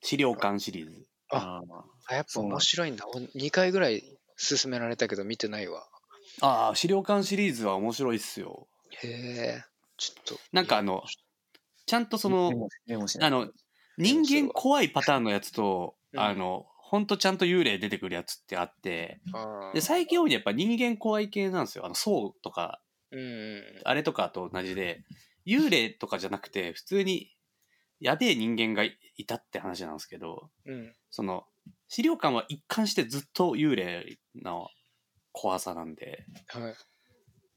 [0.00, 1.06] 資料館シリーズ。
[1.30, 1.60] あ
[2.08, 3.04] あ、やっぱ面白いんだ。
[3.34, 4.02] 2回ぐらい
[4.36, 5.86] 勧められたけど見てないわ。
[6.40, 8.66] ああ、資料館シリーズは面白いっすよ。
[9.02, 9.64] へえ。
[9.98, 10.40] ちょっと。
[10.52, 11.02] なんかあの、
[11.84, 12.68] ちゃんとその
[13.20, 13.50] あの、
[13.98, 19.20] 人間怖いパターンのやつと、うんあの、ほんとちゃんと幽霊出てくるやつってあって、
[19.74, 21.84] で、最近多いのはやっぱ人間怖い系なんですよ。
[21.84, 25.04] あの、そうとか、うんうんあれとかと同じで、
[25.44, 27.34] 幽霊とかじゃなくて、普通に、
[27.98, 30.94] やべえ人間がいいたって話なんですけど、うん。
[31.10, 31.44] その、
[31.88, 34.68] 資料館は一貫してずっと幽霊の
[35.32, 36.74] 怖さなんで、はい。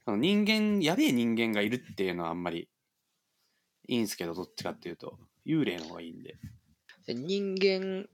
[0.06, 2.68] その人間、やべえ人間がいるっていうのはあんまり
[3.88, 6.36] いいんですけど、どっちかっていうと、幽霊の方がいいんで。
[7.06, 8.08] で人間、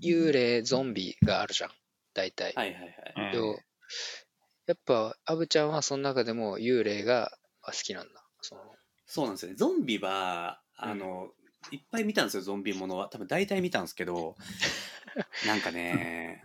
[0.00, 1.70] 幽霊、ゾンビがあるじゃん。
[2.14, 2.52] 大体。
[2.54, 2.82] はいはい
[3.14, 3.62] はい。
[4.66, 8.24] やっぱ、アブちゃんはその中でも幽霊が好きなんだ。
[8.40, 8.60] その
[9.06, 9.56] そうなんですよね。
[9.56, 11.28] ゾンビは、あの、
[11.70, 13.08] いっぱい見たんですよ、ゾンビものは。
[13.08, 14.36] 多分大体見たんですけど、
[15.46, 16.42] なんかね、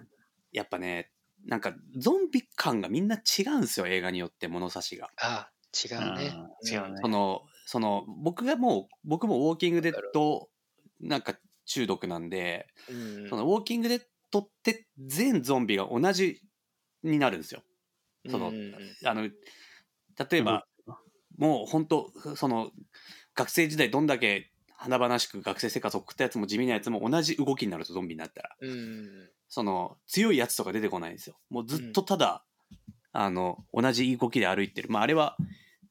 [0.51, 1.12] やっぱね、
[1.45, 5.10] なんかゾンビ感がみんな違うんですよ、映画によって物差しが。
[5.17, 6.33] あ、違うね。
[6.62, 10.49] うん違うねその、その、僕がもう、僕もウォーキングデッド、
[10.99, 12.93] なんか中毒なんで、う
[13.25, 13.30] ん。
[13.30, 14.01] そのウォーキングデッ
[14.32, 16.41] ドって全ゾンビが同じ
[17.03, 17.62] になるんですよ。
[18.30, 18.73] そのうん
[19.06, 19.34] あの、例
[20.39, 20.65] えば、
[21.38, 22.71] もう本当その、
[23.36, 29.30] 学生時代どんだけ華々しく学生生活を送ったやつも地味なやつも同じ動きになるとゾンビになったら、うん。
[29.49, 31.38] その、強いやつとか出てこないんですよ。
[31.49, 32.43] もうずっとただ、
[33.12, 34.89] あの、同じ動きで歩いてる。
[34.89, 35.38] まあ、あれは、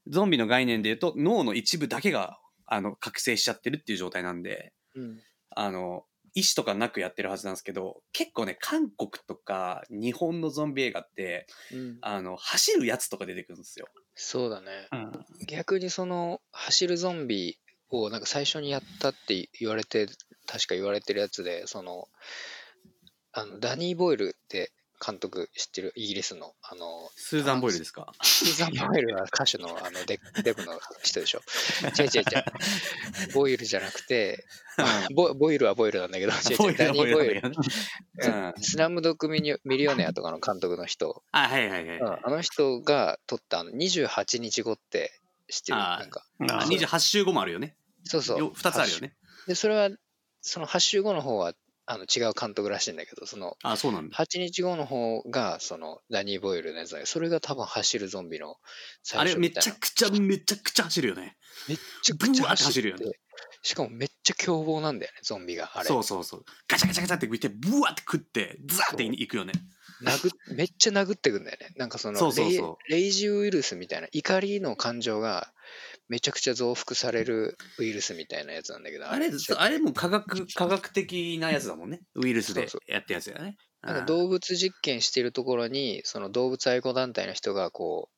[0.07, 5.19] ゾンビの概念で言うと、脳の一部だけが、あの、覚醒しちゃってるっていう状態なんで、うん。
[5.49, 11.97] あの、意思とかなくやってるはずなんですけど、結構ね、韓国とか日本のゾンビ映画って、うん。
[12.01, 13.87] あの、走るやつとか出てくるんですよ。
[14.13, 14.87] そうだね。
[14.91, 15.11] うん
[15.47, 17.57] 逆にその、走るゾンビ
[17.89, 20.07] をなんか最初にやったって言われて、
[20.45, 22.07] 確か言われてるやつで、その、
[23.31, 24.71] あの、ダニー・ボイルって
[25.05, 28.11] 監督知ってるイギリスの、あの、スーザン・ボイルですか？
[28.23, 31.41] スーザン・ボイルは歌手のあのデ デブの人でしょ？
[31.99, 33.33] 違う違う違う。
[33.33, 34.45] ボイルじゃなくて、
[35.15, 36.35] ボボイルはボイルなんだけど、違
[36.69, 37.41] う違う、ダニー・ボイル。
[37.43, 38.53] うん。
[38.61, 41.97] スラムドッグミニミリオネアとかの監督の人、あ、はいはいはい。
[41.99, 45.11] うんあの人が撮ったあの28日後って
[45.49, 45.77] 知ってる？
[45.77, 46.25] なんか。
[46.49, 47.75] ああそう28週後もあるよね。
[48.03, 48.39] そうそう。
[48.39, 49.15] よ2つあるよね。
[49.47, 49.89] で、それは、
[50.41, 51.53] その8週後の方は
[51.89, 54.17] あの違う監督らしいんだけど、そのあ、そうなんだ。
[54.17, 58.57] 8日後の方が、そのダニー・ボイルのやつだけど、それが多分走るゾンビの
[59.03, 59.61] 最あれめ初みたいな。
[59.61, 61.37] ちゃくちゃめちゃくちゃ走るよね。
[61.69, 63.19] めっちゃくちゃブワーって走るよね走るよね。
[63.63, 65.71] しかもめっちゃ凶暴なんだよね、ゾンビが。
[65.73, 65.85] あれ。
[65.85, 66.45] そうそうそう。
[66.67, 69.53] ガチャガチャガチャって浮いて、ブワーって食って、ザーっていくよね。
[70.03, 71.73] 殴っめっちゃ殴ってくんだよね。
[71.75, 75.51] なんかそのそうそうそレイレイジウイルスみたいな怒りの感情が
[76.09, 82.01] めちゃくちゃ増幅されるウイルスみたいなやつなんだけどあれ、あれも科学、科学的なやつだもんね。
[82.15, 83.57] ウイルスでやったやつだよね。
[83.81, 88.09] なんか動物実験してるところにその動物愛護団体の人がこ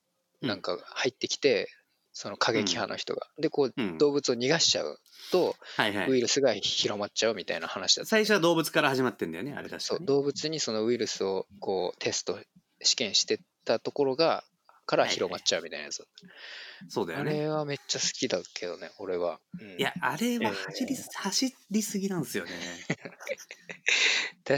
[0.41, 1.69] ううんなんか入ってきて、
[2.13, 4.97] その過激派の人が、でこううん動物を逃がしちゃう
[5.31, 6.09] と、はいはい。
[6.09, 9.81] ウイルスが広まっちゃうみたいな話だった最初は動物から始まってんだよね、あれ確かに。
[9.81, 12.39] そう動物にそのウイルスをこうテスト
[12.81, 14.43] 試験してったところが
[14.89, 16.05] から広まっちゃうみたいなやつ、あ
[16.87, 17.41] そうだよね。
[17.41, 22.51] れはめっちゃ好きだけどね俺は、うんいや、あれは走り、走りすぎなんですよね。
[24.43, 24.57] 確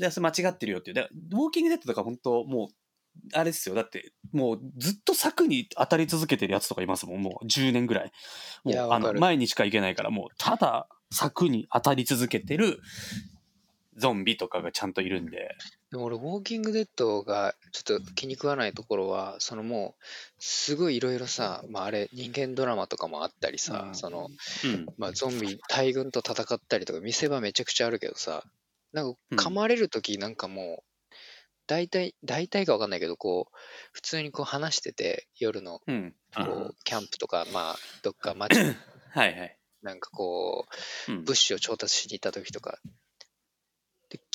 [0.00, 0.94] で、それ間違ってるよっていう。
[0.94, 2.74] だウォーキングデッドとか本当もう、
[3.34, 3.76] あれですよ。
[3.76, 7.22] だって、もうずっと柵に当たり続けてるやつとかいますもん。
[7.22, 8.12] もう10年ぐらい。
[8.64, 12.80] もいうや、あの、前にしか行けないから、もう、ただ柵に当たり続けてる
[13.96, 15.54] ゾンビとかがちゃんといるんで。
[15.92, 20.02] でも俺ウォーキングデッドがちょっと気に食わないところはそのもう
[20.38, 24.28] すごいいろいろさ、まあ、あれ人間ドラマとかもあったりさ、うんその
[24.64, 24.86] うん。
[24.96, 28.42] まあ、ゾンビ大軍と戦ったりとか見せ場めちゃくちゃあるけどさ
[28.92, 30.84] なんかうん噛まれる時なんかもう、
[31.66, 33.56] 大体、大体かわかんないけど、こう、
[33.92, 36.14] 普通にこう話してて、夜の、うん。
[36.34, 38.74] こう、キャンプとか、まあ、どっか街、はい
[39.14, 39.56] はい。
[39.82, 40.66] なんかこ
[41.08, 42.90] う、うん物資を調達しに行った時とか、で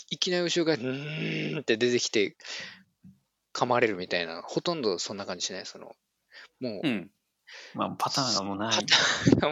[0.10, 2.38] いきなり後ろが、うーんって出てきて、
[3.54, 5.96] 噛まれるみたいな、ほとんどそんな感じしない、その、
[6.60, 7.12] もうう、ん。
[7.74, 8.86] まあ、パターンがもうない。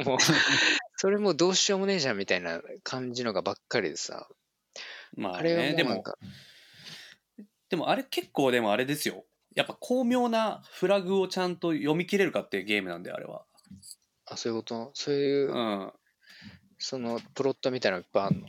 [0.05, 0.17] もう、
[0.97, 4.29] それもうどうしようもねえじゃんみたいな感じのがばっかりでさ、
[5.17, 6.17] まあ、あれでも、もうなんか、
[7.69, 9.25] でもあれ結構でもあれですよ。
[9.55, 13.45] やっぱ巧妙なフラグをちゃんと読み切れるかっていうゲームなんで、あれは。
[14.25, 14.91] あ、そういうこと？
[14.93, 15.93] そういう、うん。
[16.77, 18.47] その、プロットみたいなのいっぱいあるの？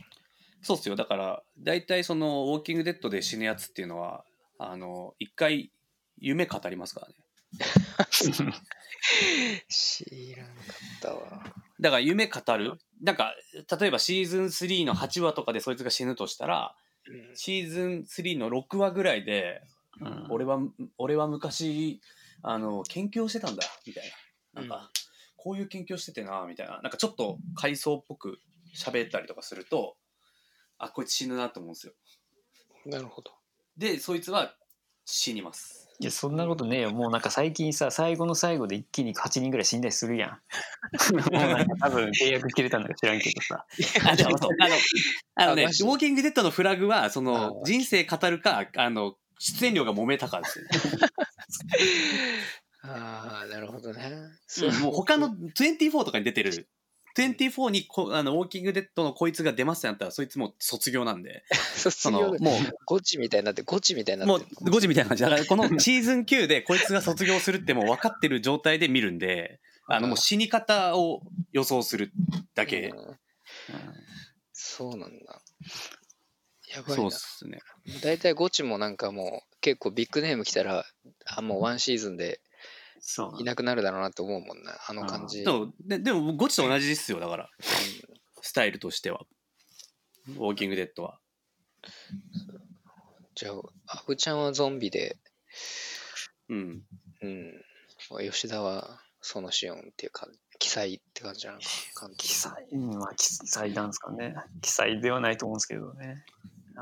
[0.61, 0.95] そうっすよ。
[0.95, 4.23] だから、大体その、ウォーキングデッドで死ぬやつっていうのは、
[4.59, 5.71] あの、一回、
[6.19, 7.13] 夢語りますからね。
[9.69, 11.43] 知らんかったわ。
[11.79, 13.35] だから夢語るなんか、
[13.79, 16.75] 例えばシーズン3の8話とかでそいつが死ぬとしたら、
[17.07, 19.61] うんシーズン3の6話ぐらいで、
[20.01, 20.59] うん俺は、
[20.97, 22.01] 俺は昔、
[22.41, 24.11] あの、研究をしてたんだ、みたい
[24.53, 24.61] な。
[24.61, 24.81] なんか、うん
[25.39, 26.81] こういう研究をしててな、みたいな。
[26.81, 28.39] なんかちょっと回想っぽく
[28.75, 29.95] 喋ったりとかすると、
[30.77, 31.93] あ、こいつ死ぬなと思うんですよ。
[32.85, 33.31] なるほど。
[33.77, 34.55] で、そいつは
[35.05, 35.87] 死にます。
[35.99, 36.91] いや、そんなことねえよ。
[36.91, 40.29] もうなんか最近さ、最後の最後で一気に8人ぐらい死んだりするやん。
[40.29, 40.37] も
[41.29, 43.65] うなんか多分契約切れたんだか知らんけどさ。
[44.05, 44.75] あ、あの、
[45.35, 50.69] あのね、ウォーキングデッドのフラグは、そのあ、人生語るか、あの、出演料が揉めたかですよね。
[52.83, 54.11] ああ、なるほどね。
[54.61, 56.69] うんもう他の24とかに出てる、
[57.23, 61.43] 24にこあのウォーキングデッドのこいつが出ますってなったら、そいつもう卒業なんで、
[61.75, 62.51] 卒業でも
[62.85, 65.23] ゴチみたいになって、ゴチみたいにう、もなってう5時みたいな感じ。
[65.23, 72.11] だからこのシーズン9でこいつが卒業するってもう分かってる状態で見るんで、あのもう死に方を予想する
[72.55, 72.89] だけ。
[72.89, 73.17] うん
[74.59, 75.41] そうなんだ。
[76.75, 77.09] やばいなそうっ。
[77.11, 77.59] すね。
[78.03, 80.85] 大体ゴチもなんかもう結構ビッグネーム来たら、
[81.25, 82.41] あ、もうワンシーズンで
[83.39, 85.43] いなくなるだろうなって思うもんな、あの感じ。
[85.43, 87.49] そうででも、ゴチと同じですよ、だから、
[88.41, 89.25] スタイルとしては。
[90.27, 91.19] ウォーキングデッドは。
[93.35, 95.17] じゃあ、アブちゃんはゾンビで、
[96.49, 96.81] うん。
[97.21, 97.63] うん。
[98.31, 100.27] 吉田はそのシオンっていうか、
[100.59, 101.65] 記載って感じなのか。
[102.17, 104.35] 記載、うんまあ、記載なんですかね。
[104.61, 106.25] 記載ではないと思うんですけどね。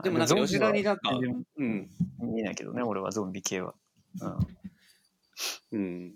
[0.03, 1.89] でもなんか吉田になんかうん。
[2.19, 3.73] 然見えないけどね、俺はゾンビ系は。
[4.21, 4.37] うん。
[5.71, 6.15] うん。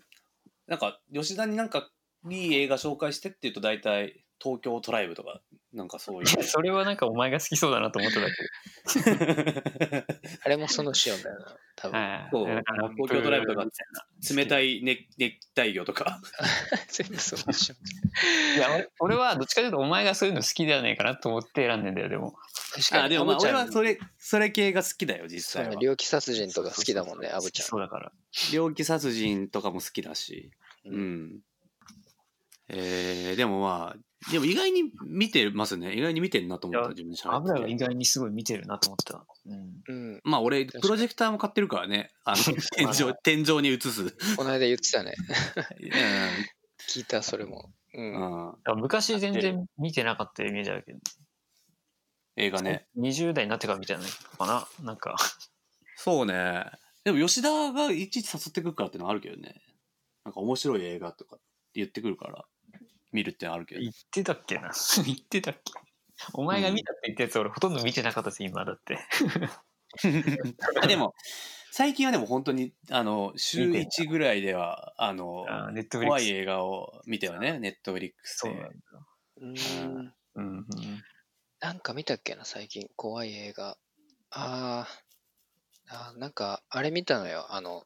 [0.68, 1.90] なんか、吉田になんか、
[2.30, 6.44] いい映画紹介してって言うと、大体、東京トライブとか、なんかそういう。
[6.44, 10.06] それはなんかお前が好きそうだなと思っただけ。
[10.44, 12.00] あれもそのシオンだよな、多分。
[12.00, 16.20] はいそう東京ドライブとかみたいな冷たい熱熱帯魚とか。
[16.90, 18.58] 全部そのシオン。
[18.58, 22.36] いや俺俺はどっちかというとお前がそういうの好きではねえかなと思って選んでんだよでも
[22.74, 25.76] 確かに、あ、でもまあ、俺はそれ、それ系が好きだよ、実際は。
[25.76, 27.68] 猟奇殺人とか好きだもんね、アブちゃん。
[27.68, 28.12] そうだから
[28.54, 30.52] 猟奇殺人とかも好きだし。
[30.86, 31.40] ううんん。
[32.70, 35.94] えー、でもまあ、でも意外に見てますね。
[35.94, 37.52] 意外に見てるなと思った、自分で喋ってて。
[37.52, 40.22] 油が意外にすごい見てるなと思った、うん、うん。
[40.24, 42.12] まあ俺、プロジェクターも買ってるからね。
[42.26, 42.38] あの、
[42.76, 44.04] 天井、天井に映す。
[44.04, 45.14] うんこの間言ってたね。
[46.90, 47.72] 聞いた、それも。
[47.94, 48.52] うん。
[48.72, 48.80] うん。
[48.82, 51.00] 昔全然見てなかったイメージあるけど、
[52.36, 52.88] 映画ね。
[52.98, 54.04] 20代になってから見たの
[54.38, 54.68] かな？
[54.86, 55.16] なんか
[55.96, 56.66] そうね。
[57.04, 59.62] でも吉田がいちいち誘ってくるからってのはあるけどね。
[60.24, 62.46] なんか面白い映画とかって言ってくるから、
[63.12, 63.82] 見るってのはあるけど。
[63.82, 64.72] 言ってたっけな？
[65.06, 65.74] 言ってたっけ？
[66.34, 69.00] お前が見たって言ったやつ俺ほとんど見てなかったし今だって
[70.82, 71.14] あでも、
[71.72, 78.68] 最近はでも本当に、あの、週見てんだ1ぐらいでは、あの、あネットフリックス怖い映画を見てはね、ネットフリックスでそうな
[80.02, 80.06] ん。
[80.06, 80.66] だうん
[81.62, 82.90] なんか見たっけな、最近。
[82.96, 83.78] 怖い映画。
[84.32, 87.48] あーあー、なんか、あれ見たのよ。
[87.50, 87.86] あの、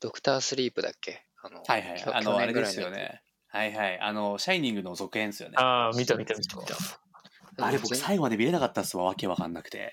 [0.00, 1.24] ドクタースリープだっけ？
[1.42, 2.02] あの、はいはい。
[2.02, 3.22] あの、去あれで年ぐらいのやつすよね。
[3.54, 4.00] はいはい。
[4.00, 5.54] あの、シャイニングの続編ですよね。
[5.58, 6.76] ああ見た見た見た見た
[7.64, 9.92] あれ僕全最後まで見れなかったっすわ、わけわかんなくて。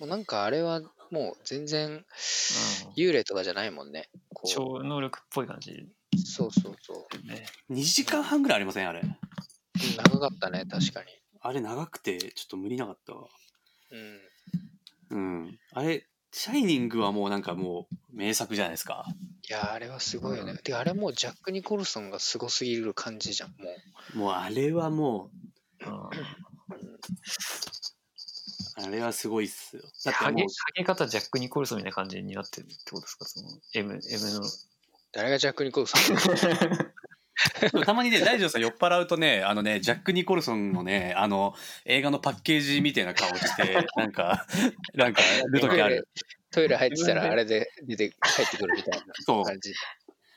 [0.00, 2.02] もうなんかあれはもう全然うん
[2.96, 4.08] 幽霊とかじゃないもんね。
[4.34, 7.28] こ超能力っぽい感じうそうそうそう。
[7.28, 8.88] ね2時間半ぐらいありません？
[8.88, 9.00] あれ。
[9.00, 9.16] うん
[9.96, 11.10] 長かったね、確かに。
[11.40, 13.28] あれ長くて、ちょっと無理なかったわ。
[15.10, 15.38] うん。
[15.44, 15.58] うん。
[15.72, 19.04] あれ、シャイニングはもうなんかもう名作じゃないですか。
[19.48, 20.56] いや、あれはすごいよね。
[20.56, 23.56] てか、あれもうジャック・ニコルソンがすごすぎる感じじゃん、も
[24.14, 24.18] う。
[24.18, 25.30] もうあれはも
[25.80, 25.86] う
[28.76, 29.82] あれはすごいっすよ。
[29.82, 33.26] だってハゲもう、ハゲ方ジャック・ニコルソンみたいな感じになってるってことですか？
[33.26, 34.00] その M, M
[34.32, 34.40] の
[35.12, 36.00] 誰がジャック・ニコルソン？
[37.84, 41.54] たまにね、大丈夫さん酔っ払うとね、あのね、ジャック・ニコルソンのね、あの、
[41.84, 44.46] 映画のパッケージみたいな顔して、なんか、
[44.94, 46.08] なんか、る時ある。
[46.50, 49.44] トイレ入ってたらあれで出て帰ってくるみたいなそう。
[49.44, 49.72] 感じ。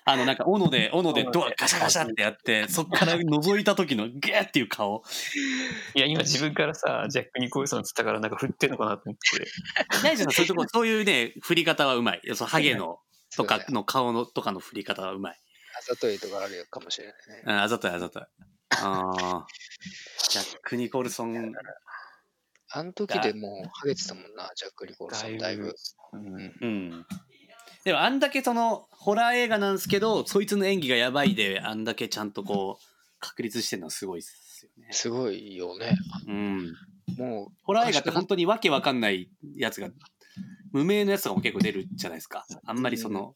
[0.08, 5.04] あの、なんか、斧で、斧でドアガシャガシャってやって、そっから覗いた時のゲーっていう顔。
[5.96, 9.48] いや、今自分からさ、ジャック・ニコルソンっつったからなんか振ってんのかなと思って。
[10.04, 12.22] 大丈夫そういうとこ、そういうね、振り方はうまい。
[12.36, 13.00] そのハゲの、
[13.36, 15.40] とかの顔のとかの振り方はうまい。
[15.78, 17.44] あざといとかあるかもしれないね。
[17.46, 18.22] うん、あざといあざとい。
[18.22, 18.28] あ
[18.72, 19.48] あ。
[20.30, 21.54] ジャック・ニコルソン、
[22.70, 25.76] あの時でもうハゲてたもんな、ジャック・リコルソン、だいぶ。
[26.14, 26.36] うん。
[26.62, 27.06] うん。
[27.84, 32.86] でもあんだけその、ホラー映画なんですけど、そいつの演技がやばいで、あんだけちゃんとこう、
[33.20, 34.88] 確立してるのはすごいっすよね。
[34.92, 35.96] すごいよね。
[36.28, 36.74] うん。
[37.18, 39.90] もう、ホラー映画って本当にわけわかんないやつが、
[40.72, 42.46] 無名のやつとかも結構出るじゃないですか。
[42.66, 43.36] あんまりその、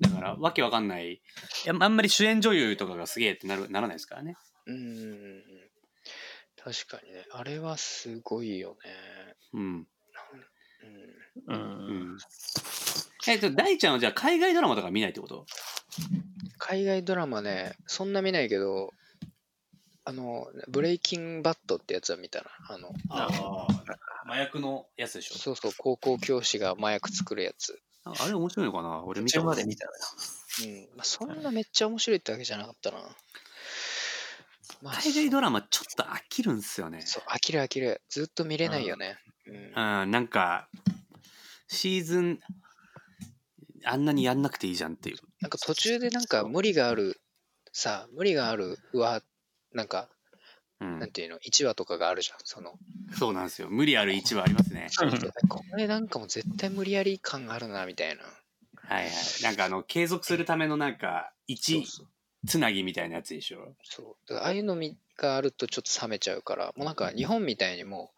[0.00, 1.12] だから、わけわかんない。
[1.14, 1.20] い
[1.64, 4.36] や、あんまり主演女優とかがすげえってなるならないですからね。
[4.66, 5.42] うん。
[6.62, 7.24] 確かにね。
[7.32, 9.34] あれはすごいよね。
[9.52, 9.62] うん。
[9.62, 9.78] うん。
[9.78, 9.86] う。
[11.48, 12.18] うんん。
[13.28, 15.46] え、じゃあ大ちゃんはじゃあ海外ドラマとか見ないってこと？
[16.58, 18.90] 海外ドラマね、そんな見ないけど、
[20.04, 22.50] あの、ブレイキンバットってやつは見たな。
[22.68, 23.66] あの、ああ。
[24.26, 25.38] 麻薬のやつでしょ？
[25.38, 27.80] そうそう、高校教師が麻薬作るやつ。
[28.04, 29.02] ああれ面白いのかな？
[29.04, 29.98] 俺見たまで見たのよ。
[30.62, 30.96] うん。
[30.96, 32.98] まあ、そんなめっちゃ面白いってわけじゃなかったな。
[34.82, 37.02] まあ、海外ドラマちょっと飽きるんすよね。
[37.04, 38.00] そう、飽きる飽きる。
[38.08, 39.18] ずっと見れないよね。
[39.46, 40.02] うん。
[40.02, 40.68] うん、なんか、
[41.68, 42.40] シーズン、
[43.84, 45.18] あんなにやんなくていいじゃんっていう。
[45.40, 47.20] なんか途中でなんか無理がある、
[47.72, 49.22] さ、無理があるは、
[49.72, 50.08] なんか、
[50.80, 52.38] うんなんていうの、1話とかがあるじゃん。
[52.44, 52.78] その、
[53.18, 53.68] そうなんですよ。
[53.68, 54.88] 無理ある位置はありますね。
[55.48, 58.22] これなんかもう絶対無理やり感があるな、みたいな。
[58.22, 59.12] はいはい。
[59.42, 62.06] なんかあの、継続するためのなんか、そう1そう
[62.46, 63.76] つなぎみたいなやつでしょ？
[63.82, 64.34] そう。
[64.34, 68.12] ああいうのみがあるとちょっと冷めちゃうから、もうなんか日本みたいにも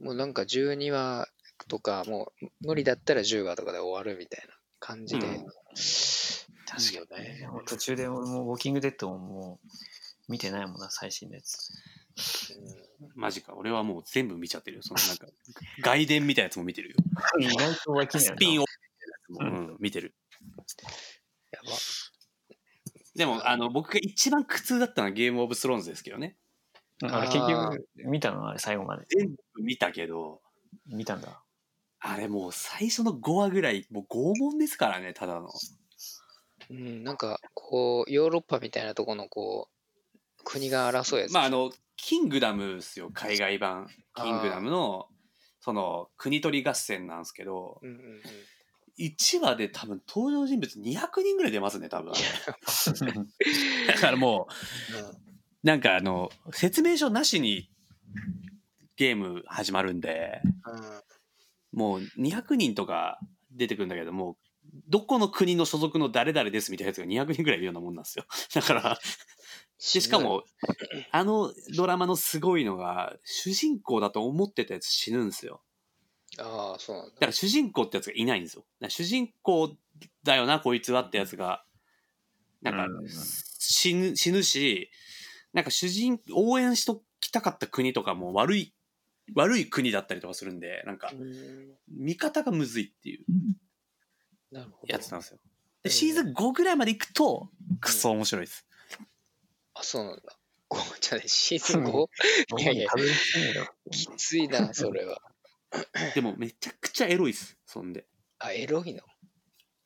[0.00, 1.28] う、もうなんか12話
[1.68, 5.48] とか、もう無理だったら10話とかで終わるみたいな感じで、うん
[6.78, 7.48] いいよね。
[7.66, 9.68] 途中でもうウォーキングデッドももう
[10.28, 11.72] 見てないもんな、最新のやつ。
[13.14, 13.54] マジか。
[13.56, 14.82] 俺はもう全部見ちゃってるよ。
[14.82, 15.26] そのなんか、
[15.82, 16.96] 外伝みたいなやつも見てるよ。
[17.38, 18.68] 意外と湧きないスピンオフ
[19.30, 20.14] みたいなやつも、うん、見てる。
[21.52, 21.70] やば。
[23.14, 26.36] でも、あの、僕が一番苦痛だったのはゲームオブスローンズですけどね。
[27.02, 28.48] うんあれ結局見たの？
[28.48, 29.04] あれ最後まで。
[29.08, 30.42] 全部見たけど、
[30.86, 31.44] 見たんだ。
[32.00, 35.48] あれもう最初の5話ぐらい、もう拷問ですからね、ただの。
[36.70, 39.77] うん、なんか、こう、ヨーロッパみたいなとこの、こう、
[40.48, 41.32] 国が争うやつ。
[41.32, 43.88] まああの、キングダムですよ、海外版。
[44.14, 45.06] キングダムの、
[45.60, 48.20] その、国取り合戦なんですけど、うんうんうん。
[48.98, 52.12] 1話で多分登場人物200人ぐらい出ますね、多分。
[53.86, 54.48] だからも
[55.62, 57.70] う、なんかあの、説明書なしに
[58.96, 61.02] ゲーム始まるんで、うん
[61.70, 63.20] もう200人とか
[63.52, 64.38] 出てくるんだけども、
[64.88, 68.24] どこの国の所属の誰々ですみたいなやつが200人ぐらいいるようなもんなんですよ。
[68.54, 68.98] だから、
[69.92, 70.44] でしかも、
[71.10, 75.62] あのドラマのすごいのが、主人公だと思ってたやつ死ぬんですよ。
[76.38, 77.20] ああ、そうなんだだ。
[77.20, 78.64] から主人公ってやつがいないんですよ。
[78.88, 79.76] 主人公
[80.22, 81.64] だよな、こいつはってやつが、
[82.62, 83.08] なんかうん
[83.58, 84.90] 死ぬ、死ぬし、
[85.52, 88.74] なんか主人、応援しときたかった国とかも悪い、
[89.34, 93.26] 悪い国だったりとかするんで、なんかう、ん見方がむずいっていう。
[94.86, 95.38] やつなんですよ。
[95.82, 97.50] で、シーズン5ぐらいまで行くと、
[97.80, 98.67] クソ面白いです。
[99.78, 100.22] あ、そうなんだ。
[100.68, 102.08] ごじゃあね、シーズン 5?
[102.60, 102.90] いやいや
[103.90, 105.20] きついな、それは。
[106.14, 108.06] でもめちゃくちゃエロいです、そんで。
[108.38, 109.02] あ、エロいの？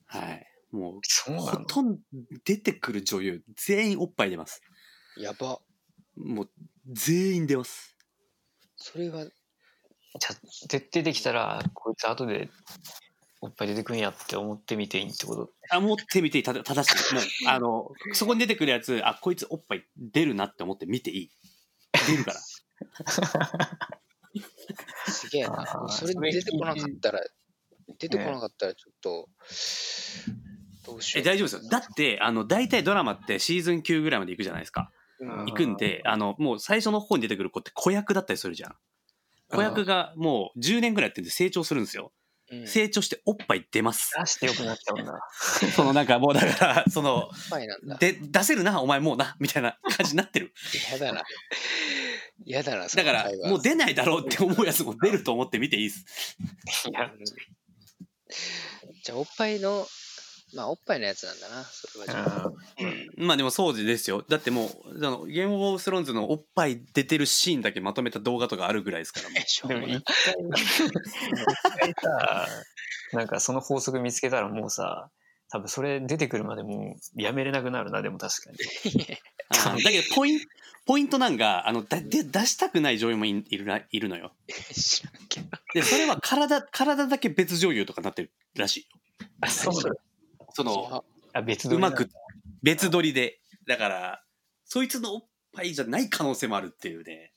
[0.05, 0.47] はい。
[0.71, 2.01] もう、そうほとんど
[2.43, 4.61] 出てくる女優、全員おっぱい出ます。
[5.17, 5.61] やば。
[6.15, 6.49] もう、
[6.87, 7.95] 全員出ます。
[8.75, 12.49] それは、じゃあ徹底できたら、こいつ後で
[13.43, 15.49] おっぱい出てくんやって思ってみていいってこと？
[15.69, 17.13] あ、持ってみていい、た正しい。
[17.13, 21.29] もう、 あの、そこに出てくるやつ、あ、こいつおっぱい出るなって思って見ていい。
[22.07, 22.39] 出るから。
[25.11, 25.89] すげえな。
[25.89, 27.19] それ出てこなかったら、
[27.99, 29.27] 出てこなかったらちょっと、
[30.85, 31.25] どうしえ、よう。
[31.25, 31.69] 大丈夫ですよ。
[31.69, 34.89] だって、あの、大体ドラマってシーズン9ぐらいまで行くじゃないですか。
[35.19, 38.77] うん行くんで、あの、もう最初の方に出てくる子って子役だったりするじゃん。
[39.49, 42.11] 子役がもう10年ぐらいやってんで成長するんですよ。
[42.61, 44.11] うん成長しておっぱい出ます。
[44.17, 45.13] 出してよくなっちゃうんだ。
[45.75, 47.29] そのなんかもうだから、その。
[47.99, 50.53] で、出せるな、お前もうな、みたいな感じになってる。
[50.91, 51.23] やだな。
[52.45, 56.05] やだな、そだからもう出ないだろうって思うやつも出ると思って見ていいです。
[56.89, 57.11] いや、
[59.03, 59.87] じゃあ、おっぱいの
[60.55, 62.47] まあ、おっぱいのやつなんだな、それはじゃあ。
[62.47, 62.51] あ
[63.17, 64.23] まあでもそうですよ。
[64.27, 70.35] だってもう、あのゲームオブスローンズのおっぱい出てるシーンだけまとめた動画とかあるぐらいですからもうえしょうでももない一回、
[71.89, 72.47] 一回さ、
[73.13, 75.09] なんかその法則見つけたらもうさ、
[75.49, 78.57] 多分それ出てくるまでもうやめれなくなるな、でも確かに。
[79.49, 80.39] あーだけどポイン
[80.85, 84.33] ポイントなんが、あの、だで出したくない女優もいいるないるのよ。
[84.73, 85.47] 知らんけど。
[85.73, 89.27] で、それは体、体だけ別女優とかなってるらしいよ。
[89.41, 89.95] あ、そうなの
[90.53, 92.09] その、あ、別うまく、
[92.61, 93.39] 別撮りで。
[93.67, 94.23] だから、
[94.65, 95.21] そいつのおっ
[95.53, 97.33] ぱいじゃない可能性もあるっていうね。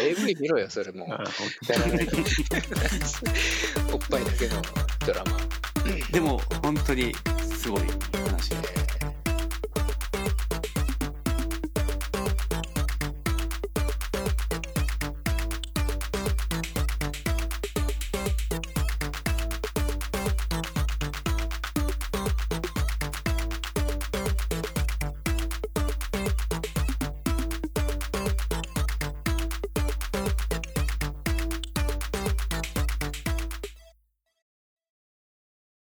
[0.00, 1.18] AV 見ろよ、それもおっ
[4.08, 4.62] ぱいだけの
[5.04, 5.38] ドラマ。
[6.10, 7.12] でも、本当に、
[7.58, 7.82] すごい
[8.12, 8.95] 話で。